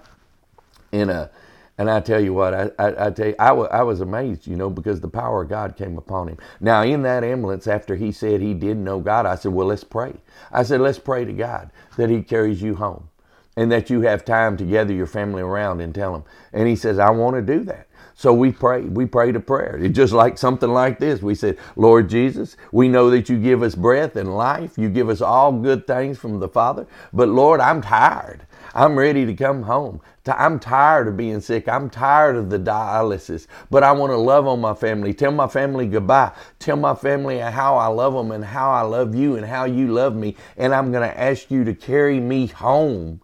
In 0.93 1.11
a, 1.11 1.31
and 1.79 1.91
I 1.91 2.01
tell 2.01 2.23
you 2.23 2.35
what, 2.35 2.55
I, 2.55 2.71
I, 2.79 3.07
I 3.07 3.11
tell 3.11 3.29
you, 3.29 3.37
I, 3.39 3.49
w- 3.49 3.69
I 3.71 3.83
was 3.85 4.01
amazed, 4.01 4.47
you 4.47 4.57
know, 4.57 4.71
because 4.71 5.01
the 5.01 5.09
power 5.09 5.43
of 5.43 5.51
God 5.51 5.77
came 5.77 5.99
upon 5.99 6.29
him. 6.29 6.39
Now, 6.61 6.83
in 6.83 7.03
that 7.03 7.25
ambulance, 7.25 7.67
after 7.67 7.97
he 7.97 8.13
said 8.13 8.41
he 8.41 8.55
didn't 8.55 8.85
know 8.85 9.01
God, 9.01 9.27
I 9.27 9.37
said, 9.37 9.53
well, 9.53 9.69
let's 9.69 9.85
pray. 9.85 10.15
I 10.53 10.63
said, 10.65 10.81
let's 10.83 10.99
pray 11.01 11.25
to 11.25 11.33
God 11.35 11.71
that 11.99 12.11
he 12.11 12.23
carries 12.23 12.63
you 12.63 12.77
home 12.77 13.09
and 13.57 13.73
that 13.73 13.91
you 13.91 14.03
have 14.03 14.25
time 14.25 14.57
to 14.59 14.65
gather 14.65 14.93
your 14.93 15.07
family 15.07 15.43
around 15.43 15.81
and 15.81 15.95
tell 15.95 16.13
them. 16.13 16.25
And 16.53 16.69
he 16.69 16.77
says, 16.77 16.99
I 16.99 17.11
want 17.11 17.37
to 17.37 17.43
do 17.43 17.65
that. 17.65 17.89
So 18.17 18.33
we 18.35 18.53
prayed. 18.53 18.97
We 18.97 19.07
prayed 19.07 19.37
a 19.37 19.41
prayer. 19.41 19.79
It's 19.81 19.97
just 19.97 20.13
like 20.13 20.39
something 20.39 20.71
like 20.71 20.99
this. 20.99 21.23
We 21.23 21.35
said, 21.37 21.59
Lord 21.77 22.09
Jesus, 22.11 22.57
we 22.73 22.89
know 22.89 23.11
that 23.11 23.29
you 23.29 23.39
give 23.41 23.63
us 23.63 23.75
breath 23.77 24.17
and 24.17 24.37
life. 24.37 24.79
You 24.79 24.89
give 24.91 25.09
us 25.09 25.21
all 25.21 25.53
good 25.53 25.87
things 25.87 26.19
from 26.19 26.41
the 26.41 26.49
Father. 26.49 26.87
But 27.13 27.29
Lord, 27.29 27.61
I'm 27.61 27.83
tired. 27.83 28.46
I'm 28.75 28.97
ready 28.99 29.27
to 29.27 29.35
come 29.35 29.63
home. 29.63 30.01
I'm 30.27 30.59
tired 30.59 31.09
of 31.09 31.17
being 31.17 31.41
sick. 31.41 31.69
I'm 31.69 31.89
tired 31.89 32.37
of 32.37 32.51
the 32.51 32.59
dialysis, 32.59 33.47
but 33.71 33.83
I 33.83 33.93
want 33.93 34.13
to 34.13 34.17
love 34.17 34.47
on 34.47 34.61
my 34.61 34.75
family. 34.75 35.15
Tell 35.15 35.31
my 35.31 35.49
family 35.49 35.87
goodbye. 35.87 36.33
Tell 36.59 36.77
my 36.77 36.95
family 36.95 37.39
how 37.39 37.77
I 37.77 37.87
love 37.87 38.15
them 38.15 38.33
and 38.33 38.45
how 38.45 38.71
I 38.71 38.83
love 38.83 39.15
you 39.15 39.37
and 39.37 39.47
how 39.47 39.65
you 39.65 39.93
love 39.93 40.17
me. 40.17 40.37
And 40.57 40.75
I'm 40.75 40.91
going 40.93 41.09
to 41.09 41.21
ask 41.21 41.51
you 41.51 41.65
to 41.65 41.75
carry 41.75 42.21
me 42.21 42.47
home. 42.47 43.21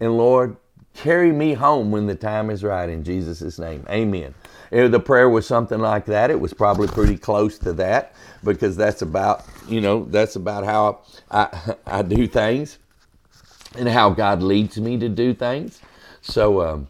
And 0.00 0.16
Lord, 0.16 0.56
carry 0.94 1.32
me 1.32 1.54
home 1.54 1.90
when 1.90 2.06
the 2.06 2.14
time 2.14 2.50
is 2.50 2.62
right 2.62 2.88
in 2.88 3.04
Jesus' 3.04 3.58
name. 3.58 3.84
Amen. 3.90 4.34
The 4.70 5.00
prayer 5.00 5.28
was 5.28 5.46
something 5.46 5.78
like 5.78 6.06
that, 6.06 6.30
it 6.30 6.40
was 6.40 6.52
probably 6.52 6.88
pretty 6.88 7.16
close 7.16 7.58
to 7.58 7.72
that 7.74 8.14
because 8.42 8.76
that's 8.76 9.02
about, 9.02 9.44
you 9.68 9.80
know, 9.80 10.04
that's 10.06 10.36
about 10.36 10.64
how 10.64 11.00
I, 11.30 11.74
I 11.86 12.02
do 12.02 12.26
things 12.26 12.78
and 13.76 13.88
how 13.88 14.10
God 14.10 14.42
leads 14.42 14.78
me 14.78 14.98
to 14.98 15.08
do 15.08 15.34
things. 15.34 15.80
So, 16.22 16.62
um, 16.62 16.88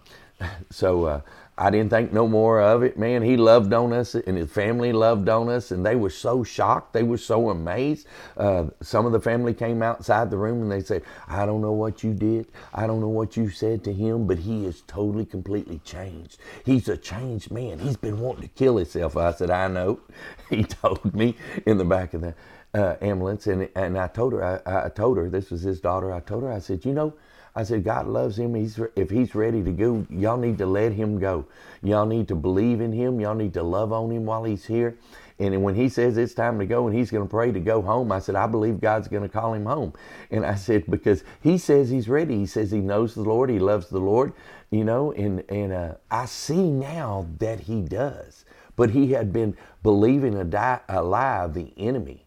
so 0.70 1.04
uh, 1.04 1.20
I 1.58 1.70
didn't 1.70 1.90
think 1.90 2.12
no 2.12 2.28
more 2.28 2.60
of 2.60 2.82
it, 2.82 2.98
man. 2.98 3.22
He 3.22 3.36
loved 3.38 3.72
on 3.72 3.92
us, 3.92 4.14
and 4.14 4.36
his 4.36 4.50
family 4.50 4.92
loved 4.92 5.28
on 5.28 5.48
us, 5.48 5.70
and 5.70 5.86
they 5.86 5.96
were 5.96 6.10
so 6.10 6.44
shocked. 6.44 6.92
They 6.92 7.02
were 7.02 7.18
so 7.18 7.48
amazed. 7.48 8.06
Uh, 8.36 8.66
some 8.82 9.06
of 9.06 9.12
the 9.12 9.20
family 9.20 9.54
came 9.54 9.82
outside 9.82 10.30
the 10.30 10.36
room 10.36 10.60
and 10.60 10.70
they 10.70 10.82
said, 10.82 11.02
"I 11.28 11.46
don't 11.46 11.62
know 11.62 11.72
what 11.72 12.04
you 12.04 12.12
did. 12.12 12.48
I 12.74 12.86
don't 12.86 13.00
know 13.00 13.08
what 13.08 13.38
you 13.38 13.48
said 13.48 13.84
to 13.84 13.92
him, 13.92 14.26
but 14.26 14.38
he 14.38 14.66
is 14.66 14.82
totally, 14.86 15.24
completely 15.24 15.80
changed. 15.84 16.38
He's 16.64 16.88
a 16.88 16.96
changed 16.96 17.50
man. 17.50 17.78
He's 17.78 17.96
been 17.96 18.20
wanting 18.20 18.42
to 18.42 18.48
kill 18.48 18.76
himself." 18.76 19.16
I 19.16 19.32
said, 19.32 19.50
"I 19.50 19.68
know." 19.68 20.00
He 20.48 20.62
told 20.62 21.12
me 21.12 21.34
in 21.66 21.76
the 21.76 21.84
back 21.84 22.14
of 22.14 22.20
the 22.20 22.34
uh, 22.76 22.96
ambulance, 23.00 23.46
and 23.46 23.68
and 23.74 23.98
I 23.98 24.08
told 24.08 24.32
her, 24.34 24.62
I, 24.66 24.86
I 24.86 24.88
told 24.90 25.16
her 25.16 25.28
this 25.30 25.50
was 25.50 25.62
his 25.62 25.80
daughter. 25.80 26.12
I 26.12 26.20
told 26.20 26.42
her, 26.44 26.52
I 26.52 26.60
said, 26.60 26.84
"You 26.84 26.92
know." 26.92 27.14
I 27.58 27.62
said, 27.62 27.84
God 27.84 28.06
loves 28.06 28.38
him. 28.38 28.54
He's, 28.54 28.78
if 28.96 29.08
he's 29.08 29.34
ready 29.34 29.62
to 29.62 29.72
go, 29.72 30.06
y'all 30.10 30.36
need 30.36 30.58
to 30.58 30.66
let 30.66 30.92
him 30.92 31.18
go. 31.18 31.46
Y'all 31.82 32.04
need 32.04 32.28
to 32.28 32.34
believe 32.34 32.82
in 32.82 32.92
him. 32.92 33.18
Y'all 33.18 33.34
need 33.34 33.54
to 33.54 33.62
love 33.62 33.94
on 33.94 34.10
him 34.10 34.26
while 34.26 34.44
he's 34.44 34.66
here. 34.66 34.98
And 35.38 35.62
when 35.62 35.74
he 35.74 35.88
says 35.88 36.18
it's 36.18 36.34
time 36.34 36.58
to 36.58 36.66
go 36.66 36.86
and 36.86 36.94
he's 36.94 37.10
going 37.10 37.24
to 37.24 37.30
pray 37.30 37.52
to 37.52 37.60
go 37.60 37.80
home, 37.80 38.12
I 38.12 38.18
said, 38.18 38.34
I 38.36 38.46
believe 38.46 38.78
God's 38.78 39.08
going 39.08 39.22
to 39.22 39.28
call 39.30 39.54
him 39.54 39.64
home. 39.64 39.94
And 40.30 40.44
I 40.44 40.54
said, 40.54 40.84
because 40.90 41.24
he 41.40 41.56
says 41.56 41.88
he's 41.88 42.10
ready. 42.10 42.36
He 42.36 42.46
says 42.46 42.70
he 42.70 42.80
knows 42.80 43.14
the 43.14 43.22
Lord. 43.22 43.48
He 43.48 43.58
loves 43.58 43.88
the 43.88 44.00
Lord, 44.00 44.34
you 44.70 44.84
know, 44.84 45.12
and, 45.12 45.42
and 45.48 45.72
uh, 45.72 45.94
I 46.10 46.26
see 46.26 46.70
now 46.70 47.26
that 47.38 47.60
he 47.60 47.80
does. 47.80 48.44
But 48.76 48.90
he 48.90 49.12
had 49.12 49.32
been 49.32 49.56
believing 49.82 50.34
a, 50.34 50.44
die, 50.44 50.80
a 50.90 51.02
lie 51.02 51.44
of 51.44 51.54
the 51.54 51.72
enemy. 51.78 52.25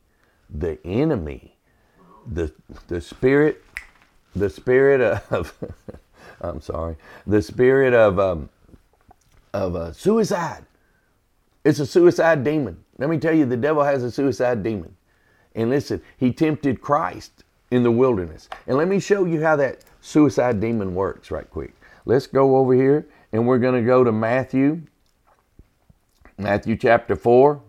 The 0.49 0.79
enemy, 0.85 1.55
the, 2.25 2.51
the 2.87 3.01
spirit 3.01 3.63
the 4.35 4.49
spirit 4.49 5.01
of 5.01 5.53
I'm 6.41 6.61
sorry, 6.61 6.95
the 7.27 7.41
spirit 7.41 7.93
of 7.93 8.19
um, 8.19 8.49
of 9.53 9.75
uh, 9.75 9.91
suicide. 9.91 10.65
It's 11.65 11.79
a 11.79 11.85
suicide 11.85 12.43
demon. 12.43 12.83
Let 12.97 13.09
me 13.09 13.17
tell 13.17 13.33
you, 13.33 13.45
the 13.45 13.57
devil 13.57 13.83
has 13.83 14.03
a 14.03 14.11
suicide 14.11 14.63
demon. 14.63 14.95
And 15.55 15.69
listen, 15.69 16.01
he 16.17 16.31
tempted 16.31 16.81
Christ 16.81 17.43
in 17.71 17.83
the 17.83 17.91
wilderness. 17.91 18.47
And 18.67 18.77
let 18.77 18.87
me 18.87 18.99
show 18.99 19.25
you 19.25 19.41
how 19.41 19.55
that 19.57 19.83
suicide 19.99 20.61
demon 20.61 20.95
works 20.95 21.31
right 21.31 21.49
quick. 21.49 21.73
Let's 22.05 22.27
go 22.27 22.57
over 22.57 22.73
here 22.73 23.07
and 23.33 23.45
we're 23.45 23.59
going 23.59 23.75
to 23.75 23.85
go 23.85 24.03
to 24.03 24.11
Matthew, 24.11 24.83
Matthew 26.37 26.77
chapter 26.77 27.15
4, 27.15 27.61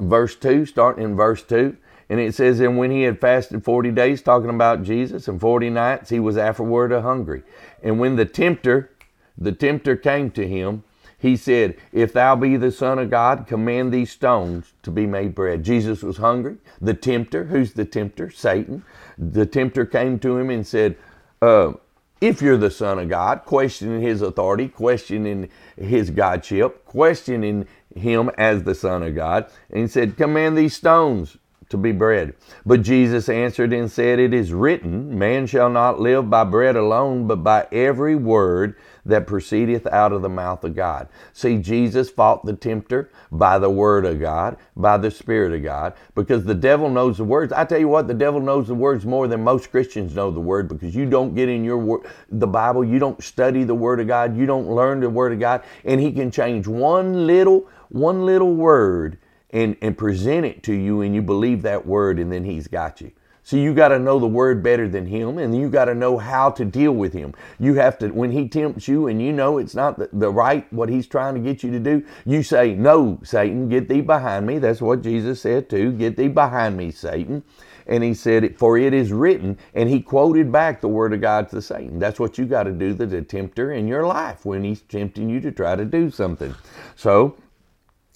verse 0.00 0.36
2, 0.36 0.66
starting 0.66 1.04
in 1.04 1.16
verse 1.16 1.42
2. 1.42 1.76
And 2.08 2.20
it 2.20 2.34
says, 2.34 2.60
And 2.60 2.78
when 2.78 2.90
he 2.90 3.02
had 3.02 3.20
fasted 3.20 3.64
40 3.64 3.90
days, 3.90 4.22
talking 4.22 4.50
about 4.50 4.82
Jesus, 4.82 5.28
and 5.28 5.40
40 5.40 5.70
nights, 5.70 6.10
he 6.10 6.20
was 6.20 6.36
afterward 6.36 6.92
a 6.92 7.02
hungry. 7.02 7.42
And 7.82 7.98
when 7.98 8.16
the 8.16 8.24
tempter, 8.24 8.90
the 9.36 9.52
tempter 9.52 9.96
came 9.96 10.30
to 10.32 10.46
him, 10.46 10.84
he 11.18 11.36
said, 11.36 11.76
If 11.92 12.12
thou 12.12 12.36
be 12.36 12.56
the 12.56 12.70
Son 12.70 12.98
of 12.98 13.10
God, 13.10 13.46
command 13.46 13.92
these 13.92 14.12
stones 14.12 14.74
to 14.82 14.90
be 14.90 15.06
made 15.06 15.34
bread. 15.34 15.64
Jesus 15.64 16.02
was 16.02 16.18
hungry. 16.18 16.58
The 16.80 16.94
tempter, 16.94 17.44
who's 17.44 17.72
the 17.72 17.84
tempter? 17.84 18.30
Satan. 18.30 18.84
The 19.18 19.46
tempter 19.46 19.86
came 19.86 20.18
to 20.20 20.36
him 20.36 20.50
and 20.50 20.66
said, 20.66 20.96
uh, 21.40 21.72
If 22.20 22.40
you're 22.40 22.56
the 22.56 22.70
Son 22.70 22.98
of 22.98 23.08
God, 23.10 23.44
questioning 23.44 24.00
his 24.00 24.22
authority, 24.22 24.68
questioning 24.68 25.50
his 25.76 26.10
Godship, 26.10 26.84
questioning 26.86 27.66
him 27.94 28.30
as 28.38 28.62
the 28.62 28.74
Son 28.74 29.02
of 29.02 29.14
God, 29.14 29.50
and 29.70 29.82
he 29.82 29.88
said, 29.88 30.16
Command 30.16 30.56
these 30.56 30.74
stones 30.74 31.36
to 31.68 31.76
be 31.76 31.92
bread. 31.92 32.34
But 32.64 32.82
Jesus 32.82 33.28
answered 33.28 33.72
and 33.72 33.90
said, 33.90 34.18
It 34.18 34.32
is 34.32 34.52
written, 34.52 35.18
Man 35.18 35.46
shall 35.46 35.70
not 35.70 36.00
live 36.00 36.30
by 36.30 36.44
bread 36.44 36.76
alone, 36.76 37.26
but 37.26 37.42
by 37.42 37.66
every 37.72 38.14
word 38.14 38.76
that 39.04 39.26
proceedeth 39.26 39.86
out 39.86 40.12
of 40.12 40.22
the 40.22 40.28
mouth 40.28 40.64
of 40.64 40.74
God. 40.74 41.08
See, 41.32 41.58
Jesus 41.58 42.10
fought 42.10 42.44
the 42.44 42.54
tempter 42.54 43.10
by 43.30 43.58
the 43.58 43.70
word 43.70 44.04
of 44.04 44.20
God, 44.20 44.56
by 44.76 44.98
the 44.98 45.10
Spirit 45.10 45.54
of 45.54 45.62
God, 45.62 45.94
because 46.14 46.44
the 46.44 46.54
devil 46.54 46.90
knows 46.90 47.18
the 47.18 47.24
words. 47.24 47.52
I 47.52 47.64
tell 47.64 47.78
you 47.78 47.88
what, 47.88 48.08
the 48.08 48.14
devil 48.14 48.40
knows 48.40 48.66
the 48.66 48.74
words 48.74 49.06
more 49.06 49.28
than 49.28 49.44
most 49.44 49.70
Christians 49.70 50.14
know 50.14 50.30
the 50.30 50.40
word 50.40 50.68
because 50.68 50.94
you 50.94 51.06
don't 51.06 51.34
get 51.34 51.48
in 51.48 51.64
your 51.64 51.78
word, 51.78 52.06
the 52.30 52.46
Bible, 52.46 52.84
you 52.84 52.98
don't 52.98 53.22
study 53.22 53.64
the 53.64 53.74
word 53.74 54.00
of 54.00 54.08
God, 54.08 54.36
you 54.36 54.46
don't 54.46 54.68
learn 54.68 55.00
the 55.00 55.10
word 55.10 55.32
of 55.32 55.40
God, 55.40 55.62
and 55.84 56.00
he 56.00 56.12
can 56.12 56.30
change 56.30 56.66
one 56.66 57.26
little, 57.26 57.68
one 57.88 58.26
little 58.26 58.54
word 58.54 59.18
and, 59.50 59.76
and 59.80 59.96
present 59.96 60.46
it 60.46 60.62
to 60.64 60.74
you 60.74 61.00
and 61.02 61.14
you 61.14 61.22
believe 61.22 61.62
that 61.62 61.86
word 61.86 62.18
and 62.18 62.32
then 62.32 62.44
he's 62.44 62.68
got 62.68 63.00
you. 63.00 63.12
So 63.46 63.56
you 63.56 63.74
got 63.74 63.88
to 63.88 64.00
know 64.00 64.18
the 64.18 64.26
word 64.26 64.60
better 64.60 64.88
than 64.88 65.06
him 65.06 65.38
and 65.38 65.56
you 65.56 65.70
got 65.70 65.84
to 65.84 65.94
know 65.94 66.18
how 66.18 66.50
to 66.50 66.64
deal 66.64 66.90
with 66.90 67.12
him. 67.12 67.32
You 67.60 67.74
have 67.74 67.96
to, 67.98 68.08
when 68.08 68.32
he 68.32 68.48
tempts 68.48 68.88
you 68.88 69.06
and 69.06 69.22
you 69.22 69.32
know 69.32 69.58
it's 69.58 69.74
not 69.74 69.98
the, 70.00 70.08
the, 70.12 70.28
right, 70.30 70.70
what 70.72 70.88
he's 70.88 71.06
trying 71.06 71.34
to 71.34 71.40
get 71.40 71.62
you 71.62 71.70
to 71.70 71.78
do, 71.78 72.04
you 72.24 72.42
say, 72.42 72.74
No, 72.74 73.20
Satan, 73.22 73.68
get 73.68 73.88
thee 73.88 74.00
behind 74.00 74.48
me. 74.48 74.58
That's 74.58 74.82
what 74.82 75.02
Jesus 75.02 75.40
said 75.40 75.70
too. 75.70 75.92
Get 75.92 76.16
thee 76.16 76.26
behind 76.26 76.76
me, 76.76 76.90
Satan. 76.90 77.44
And 77.86 78.02
he 78.02 78.14
said, 78.14 78.58
For 78.58 78.76
it 78.78 78.92
is 78.92 79.12
written, 79.12 79.58
and 79.74 79.88
he 79.88 80.00
quoted 80.02 80.50
back 80.50 80.80
the 80.80 80.88
word 80.88 81.12
of 81.12 81.20
God 81.20 81.48
to 81.50 81.62
Satan. 81.62 82.00
That's 82.00 82.18
what 82.18 82.38
you 82.38 82.46
got 82.46 82.64
to 82.64 82.72
do 82.72 82.94
the 82.94 83.22
tempter 83.22 83.70
in 83.70 83.86
your 83.86 84.08
life 84.08 84.44
when 84.44 84.64
he's 84.64 84.80
tempting 84.82 85.30
you 85.30 85.40
to 85.42 85.52
try 85.52 85.76
to 85.76 85.84
do 85.84 86.10
something. 86.10 86.52
So, 86.96 87.36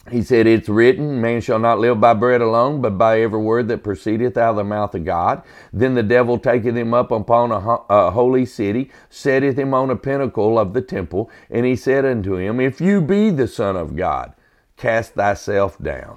he 0.08 0.22
said, 0.22 0.46
It's 0.46 0.68
written, 0.68 1.20
man 1.20 1.40
shall 1.42 1.58
not 1.58 1.78
live 1.78 2.00
by 2.00 2.14
bread 2.14 2.40
alone, 2.40 2.80
but 2.80 2.96
by 2.96 3.20
every 3.20 3.40
word 3.40 3.68
that 3.68 3.84
proceedeth 3.84 4.36
out 4.36 4.50
of 4.50 4.56
the 4.56 4.64
mouth 4.64 4.94
of 4.94 5.04
God. 5.04 5.42
Then 5.72 5.94
the 5.94 6.02
devil 6.02 6.38
taketh 6.38 6.74
him 6.74 6.94
up 6.94 7.10
upon 7.10 7.52
a, 7.52 7.58
a, 7.92 8.10
holy 8.10 8.46
city, 8.46 8.90
setteth 9.10 9.58
him 9.58 9.74
on 9.74 9.90
a 9.90 9.96
pinnacle 9.96 10.58
of 10.58 10.72
the 10.72 10.80
temple, 10.80 11.30
and 11.50 11.66
he 11.66 11.76
said 11.76 12.06
unto 12.06 12.36
him, 12.36 12.60
If 12.60 12.80
you 12.80 13.02
be 13.02 13.30
the 13.30 13.46
Son 13.46 13.76
of 13.76 13.94
God, 13.94 14.32
cast 14.76 15.14
thyself 15.14 15.78
down. 15.78 16.16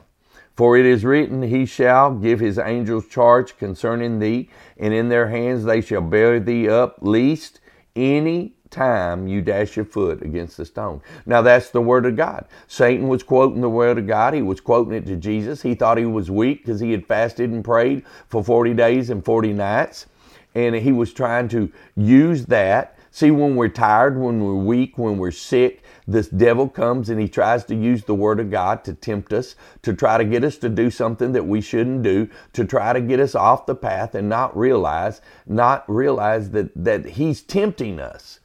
For 0.56 0.78
it 0.78 0.86
is 0.86 1.04
written, 1.04 1.42
He 1.42 1.66
shall 1.66 2.14
give 2.14 2.40
his 2.40 2.58
angels 2.58 3.08
charge 3.08 3.58
concerning 3.58 4.20
thee, 4.20 4.50
and 4.78 4.94
in 4.94 5.10
their 5.10 5.28
hands 5.28 5.66
they 5.66 5.82
shall 5.82 6.02
bear 6.02 6.40
thee 6.40 6.70
up, 6.70 7.00
lest 7.02 7.60
any 7.96 8.53
time 8.74 9.28
you 9.28 9.42
dash 9.42 9.76
your 9.76 9.86
foot 9.86 10.22
against 10.22 10.58
the 10.58 10.66
stone. 10.66 11.02
Now 11.26 11.42
that's 11.42 11.70
the 11.70 11.82
word 11.82 12.06
of 12.06 12.18
God. 12.18 12.46
Satan 12.68 13.08
was 13.08 13.24
quoting 13.24 13.62
the 13.62 13.70
word 13.70 13.98
of 13.98 14.08
God. 14.08 14.34
He 14.34 14.42
was 14.42 14.60
quoting 14.60 14.94
it 14.94 15.06
to 15.06 15.16
Jesus. 15.16 15.62
He 15.62 15.76
thought 15.76 15.98
he 15.98 16.06
was 16.06 16.30
weak 16.30 16.66
because 16.66 16.82
he 16.82 16.92
had 16.92 17.06
fasted 17.06 17.52
and 17.52 17.64
prayed 17.64 18.04
for 18.28 18.44
40 18.44 18.74
days 18.74 19.10
and 19.10 19.24
40 19.24 19.54
nights. 19.54 20.08
And 20.56 20.76
he 20.76 20.92
was 20.92 21.14
trying 21.14 21.48
to 21.50 21.72
use 21.96 22.48
that. 22.48 22.98
See, 23.12 23.32
when 23.32 23.56
we're 23.56 23.70
tired, 23.70 24.20
when 24.20 24.44
we're 24.44 24.56
weak, 24.56 24.98
when 24.98 25.18
we're 25.18 25.32
sick, 25.32 25.84
this 26.08 26.28
devil 26.28 26.68
comes 26.68 27.10
and 27.10 27.22
he 27.22 27.28
tries 27.28 27.64
to 27.66 27.76
use 27.76 28.04
the 28.04 28.16
word 28.16 28.40
of 28.40 28.52
God 28.52 28.84
to 28.86 28.94
tempt 28.94 29.32
us, 29.34 29.56
to 29.84 29.94
try 29.94 30.18
to 30.18 30.26
get 30.26 30.44
us 30.44 30.58
to 30.58 30.70
do 30.70 30.90
something 30.90 31.32
that 31.32 31.46
we 31.46 31.62
shouldn't 31.62 32.04
do, 32.04 32.28
to 32.54 32.66
try 32.66 32.92
to 32.92 33.02
get 33.02 33.20
us 33.20 33.36
off 33.36 33.66
the 33.66 33.76
path 33.76 34.16
and 34.16 34.28
not 34.28 34.56
realize, 34.58 35.22
not 35.46 35.86
realize 35.88 36.52
that, 36.52 36.72
that 36.76 37.06
he's 37.06 37.42
tempting 37.42 38.00
us 38.00 38.40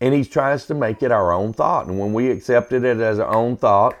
and 0.00 0.14
he 0.14 0.24
tries 0.24 0.66
to 0.66 0.74
make 0.74 1.02
it 1.02 1.10
our 1.10 1.32
own 1.32 1.52
thought. 1.52 1.86
And 1.86 1.98
when 1.98 2.12
we 2.12 2.30
accepted 2.30 2.84
it 2.84 2.98
as 2.98 3.18
our 3.18 3.34
own 3.34 3.56
thought, 3.56 3.96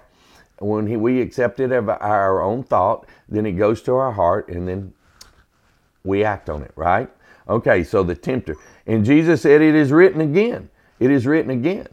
when 0.58 0.86
he, 0.86 0.96
we 0.96 1.20
accept 1.20 1.60
it 1.60 1.72
as 1.72 1.88
our 1.88 2.42
own 2.42 2.62
thought, 2.62 3.06
then 3.28 3.46
it 3.46 3.52
goes 3.52 3.82
to 3.82 3.94
our 3.94 4.12
heart 4.12 4.48
and 4.48 4.68
then 4.68 4.92
we 6.04 6.24
act 6.24 6.48
on 6.48 6.62
it, 6.62 6.72
right? 6.76 7.10
Okay, 7.48 7.84
so 7.84 8.02
the 8.02 8.14
tempter. 8.14 8.56
And 8.86 9.04
Jesus 9.04 9.42
said, 9.42 9.60
It 9.60 9.74
is 9.74 9.92
written 9.92 10.20
again. 10.20 10.70
It 10.98 11.10
is 11.10 11.26
written 11.26 11.50
again. 11.50 11.86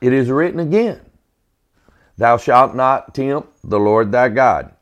It 0.00 0.12
is 0.12 0.30
written 0.30 0.60
again. 0.60 1.00
Thou 2.16 2.36
shalt 2.36 2.74
not 2.74 3.14
tempt 3.14 3.48
the 3.62 3.78
Lord 3.78 4.10
thy 4.12 4.28
God. 4.28 4.72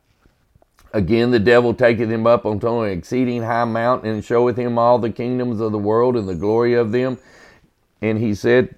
Again, 0.92 1.30
the 1.30 1.38
devil 1.38 1.74
taketh 1.74 2.10
him 2.10 2.26
up 2.26 2.46
unto 2.46 2.80
an 2.80 2.90
exceeding 2.90 3.42
high 3.42 3.64
mountain 3.64 4.10
and 4.10 4.24
showeth 4.24 4.56
him 4.56 4.78
all 4.78 4.98
the 4.98 5.10
kingdoms 5.10 5.60
of 5.60 5.72
the 5.72 5.78
world 5.78 6.16
and 6.16 6.26
the 6.26 6.34
glory 6.34 6.74
of 6.74 6.92
them 6.92 7.18
and 8.06 8.18
he 8.18 8.34
said 8.34 8.74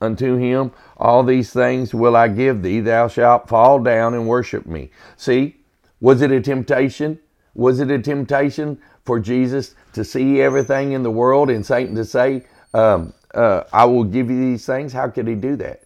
unto 0.00 0.36
him, 0.36 0.72
All 0.96 1.22
these 1.22 1.52
things 1.52 1.94
will 1.94 2.16
I 2.16 2.28
give 2.28 2.62
thee, 2.62 2.80
thou 2.80 3.08
shalt 3.08 3.48
fall 3.48 3.80
down 3.80 4.14
and 4.14 4.28
worship 4.28 4.66
me. 4.66 4.90
See, 5.16 5.56
was 6.00 6.22
it 6.22 6.30
a 6.30 6.40
temptation? 6.40 7.18
Was 7.54 7.80
it 7.80 7.90
a 7.90 7.98
temptation 7.98 8.78
for 9.04 9.18
Jesus 9.18 9.74
to 9.94 10.04
see 10.04 10.40
everything 10.42 10.92
in 10.92 11.02
the 11.02 11.10
world 11.10 11.48
and 11.50 11.64
Satan 11.64 11.94
to 11.96 12.04
say, 12.04 12.44
um, 12.74 13.14
uh, 13.34 13.62
I 13.72 13.84
will 13.86 14.04
give 14.04 14.30
you 14.30 14.38
these 14.38 14.66
things? 14.66 14.92
How 14.92 15.08
could 15.08 15.26
he 15.26 15.34
do 15.34 15.56
that? 15.56 15.82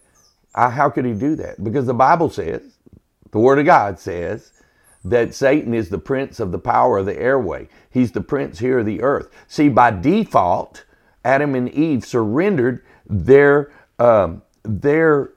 I, 0.53 0.69
how 0.69 0.89
could 0.89 1.05
he 1.05 1.13
do 1.13 1.35
that? 1.37 1.63
Because 1.63 1.85
the 1.85 1.93
Bible 1.93 2.29
says, 2.29 2.61
the 3.31 3.39
Word 3.39 3.59
of 3.59 3.65
God 3.65 3.99
says, 3.99 4.51
that 5.03 5.33
Satan 5.33 5.73
is 5.73 5.89
the 5.89 5.97
prince 5.97 6.39
of 6.39 6.51
the 6.51 6.59
power 6.59 6.99
of 6.99 7.05
the 7.05 7.19
airway. 7.19 7.67
He's 7.89 8.11
the 8.11 8.21
prince 8.21 8.59
here 8.59 8.79
of 8.79 8.85
the 8.85 9.01
earth. 9.01 9.29
See, 9.47 9.69
by 9.69 9.91
default, 9.91 10.85
Adam 11.23 11.55
and 11.55 11.69
Eve 11.69 12.05
surrendered 12.05 12.83
their 13.07 13.71
um, 13.99 14.41
their 14.63 15.33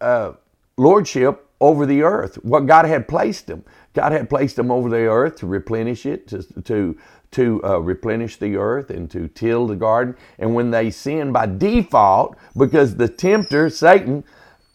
uh, 0.00 0.32
lordship 0.76 1.48
over 1.60 1.86
the 1.86 2.02
earth. 2.02 2.34
What 2.42 2.66
God 2.66 2.84
had 2.84 3.06
placed 3.06 3.46
them, 3.46 3.64
God 3.94 4.12
had 4.12 4.28
placed 4.28 4.56
them 4.56 4.70
over 4.70 4.88
the 4.88 5.06
earth 5.06 5.36
to 5.36 5.46
replenish 5.46 6.06
it, 6.06 6.26
to 6.28 6.42
to 6.62 6.98
to 7.32 7.64
uh, 7.64 7.78
replenish 7.78 8.36
the 8.36 8.56
earth 8.56 8.90
and 8.90 9.10
to 9.10 9.28
till 9.28 9.66
the 9.66 9.76
garden. 9.76 10.16
And 10.38 10.54
when 10.54 10.70
they 10.70 10.90
sinned 10.90 11.32
by 11.32 11.46
default, 11.46 12.36
because 12.56 12.96
the 12.96 13.08
tempter 13.08 13.70
Satan, 13.70 14.24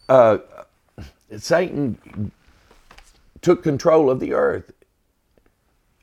uh, 0.09 0.39
Satan 1.37 2.31
took 3.41 3.63
control 3.63 4.09
of 4.09 4.19
the 4.19 4.33
earth. 4.33 4.71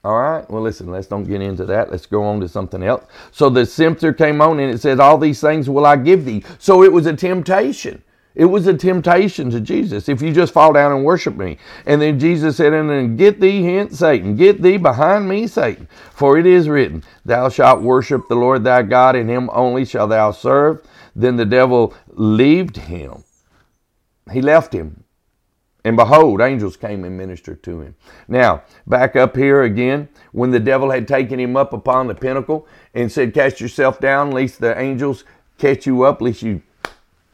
All 0.04 0.20
right. 0.20 0.48
Well, 0.50 0.62
listen, 0.62 0.90
let's 0.90 1.06
don't 1.06 1.24
get 1.24 1.40
into 1.40 1.64
that. 1.64 1.90
Let's 1.90 2.04
go 2.04 2.22
on 2.24 2.38
to 2.40 2.48
something 2.48 2.82
else. 2.82 3.04
So 3.32 3.48
the 3.48 3.64
tempter 3.64 4.12
came 4.12 4.42
on 4.42 4.60
and 4.60 4.70
it 4.70 4.80
says, 4.80 5.00
All 5.00 5.16
these 5.16 5.40
things 5.40 5.70
will 5.70 5.86
I 5.86 5.96
give 5.96 6.26
thee. 6.26 6.44
So 6.58 6.84
it 6.84 6.92
was 6.92 7.06
a 7.06 7.16
temptation. 7.16 8.02
It 8.34 8.44
was 8.44 8.66
a 8.66 8.74
temptation 8.74 9.48
to 9.50 9.60
Jesus. 9.60 10.08
If 10.08 10.20
you 10.20 10.32
just 10.32 10.52
fall 10.52 10.72
down 10.72 10.92
and 10.92 11.04
worship 11.04 11.36
me. 11.36 11.56
And 11.86 12.02
then 12.02 12.18
Jesus 12.18 12.56
said, 12.56 12.74
And 12.74 12.90
then 12.90 13.16
get 13.16 13.40
thee 13.40 13.62
hence, 13.62 13.98
Satan. 13.98 14.36
Get 14.36 14.60
thee 14.60 14.76
behind 14.76 15.26
me, 15.26 15.46
Satan. 15.46 15.88
For 16.12 16.36
it 16.36 16.44
is 16.44 16.68
written, 16.68 17.02
Thou 17.24 17.48
shalt 17.48 17.80
worship 17.80 18.28
the 18.28 18.34
Lord 18.34 18.62
thy 18.62 18.82
God, 18.82 19.16
and 19.16 19.30
him 19.30 19.48
only 19.52 19.86
shalt 19.86 20.10
thou 20.10 20.32
serve. 20.32 20.82
Then 21.16 21.36
the 21.36 21.46
devil 21.46 21.94
leaved 22.08 22.76
him. 22.76 23.24
He 24.32 24.42
left 24.42 24.74
him 24.74 25.03
and 25.84 25.96
behold, 25.96 26.40
angels 26.40 26.78
came 26.78 27.04
and 27.04 27.16
ministered 27.16 27.62
to 27.62 27.82
him. 27.82 27.94
Now, 28.26 28.62
back 28.86 29.16
up 29.16 29.36
here 29.36 29.62
again, 29.62 30.08
when 30.32 30.50
the 30.50 30.60
devil 30.60 30.90
had 30.90 31.06
taken 31.06 31.38
him 31.38 31.56
up 31.56 31.74
upon 31.74 32.06
the 32.06 32.14
pinnacle 32.14 32.66
and 32.94 33.12
said, 33.12 33.34
Cast 33.34 33.60
yourself 33.60 34.00
down, 34.00 34.30
lest 34.30 34.60
the 34.60 34.78
angels 34.78 35.24
catch 35.58 35.86
you 35.86 36.04
up, 36.04 36.22
lest 36.22 36.42
you 36.42 36.62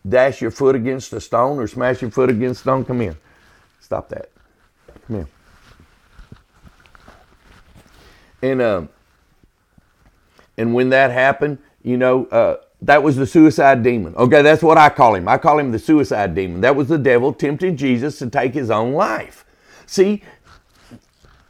dash 0.09 0.41
your 0.41 0.51
foot 0.51 0.75
against 0.75 1.13
a 1.13 1.21
stone 1.21 1.59
or 1.59 1.69
smash 1.69 2.03
your 2.03 2.11
foot 2.11 2.29
against 2.29 2.63
stone. 2.63 2.85
Come 2.85 3.03
in. 3.03 3.17
Stop 3.79 4.09
that. 4.09 4.31
Come 5.07 5.17
here. 5.17 5.29
And, 8.43 8.61
uh, 8.61 8.83
and 10.59 10.75
when 10.75 10.89
that 10.91 11.13
happened, 11.13 11.59
you 11.83 11.97
know, 11.97 12.27
uh, 12.27 12.57
that 12.83 13.03
was 13.03 13.17
the 13.17 13.27
suicide 13.27 13.83
demon. 13.83 14.15
Okay, 14.17 14.43
that's 14.43 14.63
what 14.63 14.79
I 14.79 14.89
call 14.89 15.15
him. 15.15 15.29
I 15.29 15.39
call 15.39 15.59
him 15.59 15.71
the 15.73 15.79
suicide 15.79 16.35
demon. 16.35 16.61
That 16.63 16.77
was 16.77 16.89
the 16.89 16.99
devil 16.99 17.33
tempting 17.33 17.77
Jesus 17.77 18.19
to 18.19 18.31
take 18.31 18.55
his 18.55 18.71
own 18.71 18.93
life. 18.93 19.45
See, 19.87 20.23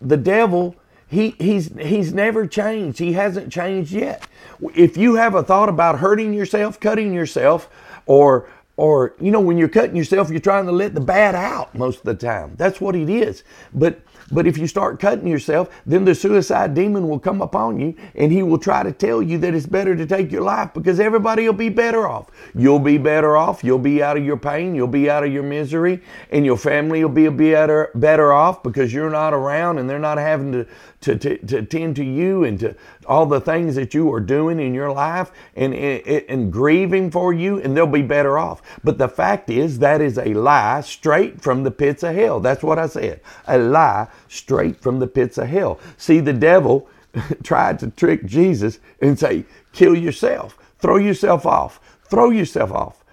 the 0.00 0.16
devil, 0.16 0.74
he, 1.08 1.30
he's, 1.38 1.72
he's 1.78 2.12
never 2.12 2.46
changed. 2.46 2.98
He 2.98 3.12
hasn't 3.12 3.52
changed 3.52 3.92
yet. 3.92 4.26
If 4.74 4.96
you 4.96 5.14
have 5.14 5.34
a 5.34 5.42
thought 5.42 5.68
about 5.68 6.00
hurting 6.00 6.34
yourself, 6.34 6.80
cutting 6.80 7.12
yourself, 7.14 7.68
or 8.06 8.48
or 8.76 9.14
you 9.20 9.30
know 9.30 9.40
when 9.40 9.58
you're 9.58 9.68
cutting 9.68 9.94
yourself 9.94 10.30
you're 10.30 10.40
trying 10.40 10.64
to 10.64 10.72
let 10.72 10.94
the 10.94 11.00
bad 11.00 11.34
out 11.34 11.74
most 11.74 11.98
of 11.98 12.04
the 12.04 12.14
time 12.14 12.54
that's 12.56 12.80
what 12.80 12.96
it 12.96 13.10
is 13.10 13.44
but 13.74 14.00
but 14.30 14.46
if 14.46 14.56
you 14.56 14.66
start 14.66 15.00
cutting 15.00 15.26
yourself, 15.26 15.68
then 15.86 16.04
the 16.04 16.14
suicide 16.14 16.74
demon 16.74 17.08
will 17.08 17.18
come 17.18 17.42
upon 17.42 17.80
you 17.80 17.94
and 18.14 18.30
he 18.30 18.42
will 18.42 18.58
try 18.58 18.82
to 18.82 18.92
tell 18.92 19.22
you 19.22 19.38
that 19.38 19.54
it's 19.54 19.66
better 19.66 19.96
to 19.96 20.06
take 20.06 20.30
your 20.30 20.42
life 20.42 20.72
because 20.74 21.00
everybody 21.00 21.46
will 21.46 21.52
be 21.52 21.68
better 21.68 22.06
off. 22.06 22.30
You'll 22.54 22.78
be 22.78 22.98
better 22.98 23.36
off. 23.36 23.64
You'll 23.64 23.78
be 23.78 24.02
out 24.02 24.16
of 24.16 24.24
your 24.24 24.36
pain. 24.36 24.74
You'll 24.74 24.86
be 24.86 25.10
out 25.10 25.24
of 25.24 25.32
your 25.32 25.42
misery. 25.42 26.00
And 26.30 26.44
your 26.44 26.56
family 26.56 27.02
will 27.04 27.12
be 27.12 27.28
better, 27.28 27.90
better 27.94 28.32
off 28.32 28.62
because 28.62 28.92
you're 28.92 29.10
not 29.10 29.34
around 29.34 29.78
and 29.78 29.88
they're 29.88 29.98
not 29.98 30.18
having 30.18 30.52
to, 30.52 30.66
to, 31.02 31.16
to, 31.16 31.38
to 31.46 31.62
tend 31.62 31.96
to 31.96 32.04
you 32.04 32.44
and 32.44 32.58
to 32.60 32.76
all 33.06 33.26
the 33.26 33.40
things 33.40 33.74
that 33.74 33.94
you 33.94 34.12
are 34.12 34.20
doing 34.20 34.60
in 34.60 34.74
your 34.74 34.92
life 34.92 35.32
and, 35.56 35.74
and, 35.74 36.24
and 36.28 36.52
grieving 36.52 37.10
for 37.10 37.32
you, 37.32 37.60
and 37.60 37.76
they'll 37.76 37.86
be 37.86 38.02
better 38.02 38.38
off. 38.38 38.62
But 38.84 38.98
the 38.98 39.08
fact 39.08 39.50
is, 39.50 39.78
that 39.78 40.00
is 40.00 40.18
a 40.18 40.34
lie 40.34 40.80
straight 40.82 41.40
from 41.40 41.64
the 41.64 41.70
pits 41.70 42.02
of 42.02 42.14
hell. 42.14 42.40
That's 42.40 42.62
what 42.62 42.78
I 42.78 42.86
said. 42.86 43.20
A 43.46 43.58
lie 43.58 44.08
straight 44.28 44.80
from 44.80 44.98
the 44.98 45.06
pits 45.06 45.38
of 45.38 45.48
hell. 45.48 45.80
See, 45.96 46.20
the 46.20 46.32
devil 46.32 46.88
tried 47.42 47.78
to 47.80 47.90
trick 47.90 48.26
Jesus 48.26 48.78
and 49.00 49.18
say, 49.18 49.44
kill 49.72 49.96
yourself, 49.96 50.58
throw 50.78 50.96
yourself 50.96 51.46
off, 51.46 51.80
throw 52.04 52.30
yourself 52.30 52.70
off, 52.72 53.04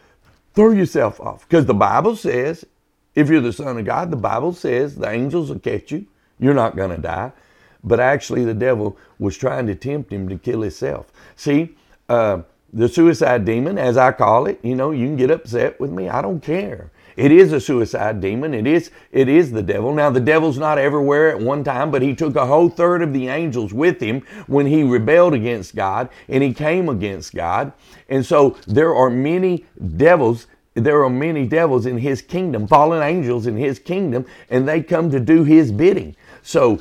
throw 0.54 0.72
yourself 0.72 1.20
off. 1.20 1.48
Because 1.48 1.66
the 1.66 1.74
Bible 1.74 2.16
says, 2.16 2.66
if 3.16 3.30
you're 3.30 3.42
the 3.42 3.54
Son 3.54 3.78
of 3.78 3.86
God, 3.86 4.12
the 4.12 4.18
Bible 4.18 4.54
says 4.54 4.96
the 4.96 5.10
angels 5.10 5.50
will 5.50 5.60
catch 5.60 5.92
you. 5.92 6.06
You're 6.40 6.54
not 6.54 6.76
going 6.76 6.96
to 6.96 7.02
die. 7.02 7.32
But 7.84 8.00
actually, 8.00 8.46
the 8.46 8.54
devil 8.54 8.98
was 9.20 9.38
trying 9.38 9.68
to 9.68 9.76
tempt 9.76 10.12
him 10.12 10.30
to 10.30 10.38
kill 10.38 10.62
himself. 10.62 11.12
See, 11.36 11.76
uh, 12.10 12.42
the 12.74 12.90
suicide 12.90 13.46
demon, 13.46 13.78
as 13.78 13.98
I 13.98 14.12
call 14.12 14.46
it, 14.46 14.60
you 14.64 14.76
know, 14.76 14.92
you 14.92 15.08
can 15.08 15.16
get 15.16 15.32
upset 15.32 15.80
with 15.80 15.92
me. 15.92 16.10
I 16.10 16.22
don't 16.22 16.42
care. 16.42 16.92
It 17.16 17.32
is 17.32 17.52
a 17.52 17.60
suicide 17.60 18.22
demon. 18.22 18.54
It 18.54 18.68
is 18.68 18.92
it 19.12 19.28
is 19.28 19.52
the 19.52 19.64
devil. 19.64 19.94
Now 19.94 20.12
the 20.12 20.20
devil's 20.20 20.60
not 20.60 20.78
everywhere 20.78 21.30
at 21.30 21.40
one 21.40 21.64
time, 21.64 21.90
but 21.90 22.04
he 22.04 22.14
took 22.14 22.36
a 22.36 22.46
whole 22.46 22.70
third 22.70 23.02
of 23.02 23.12
the 23.12 23.28
angels 23.28 23.74
with 23.74 24.00
him 24.00 24.22
when 24.46 24.68
he 24.68 24.84
rebelled 24.84 25.34
against 25.34 25.76
God 25.76 26.10
and 26.30 26.44
he 26.44 26.54
came 26.54 26.90
against 26.90 27.34
God. 27.34 27.74
And 28.08 28.24
so 28.24 28.58
there 28.68 28.96
are 28.96 29.10
many 29.10 29.66
devils 29.98 30.46
there 30.76 31.04
are 31.04 31.10
many 31.10 31.48
devils 31.48 31.88
in 31.88 31.98
his 31.98 32.22
kingdom, 32.22 32.68
fallen 32.68 33.02
angels 33.02 33.48
in 33.48 33.58
his 33.58 33.80
kingdom, 33.80 34.28
and 34.52 34.68
they 34.68 34.84
come 34.84 35.10
to 35.10 35.20
do 35.20 35.44
his 35.44 35.72
bidding. 35.72 36.16
So 36.48 36.80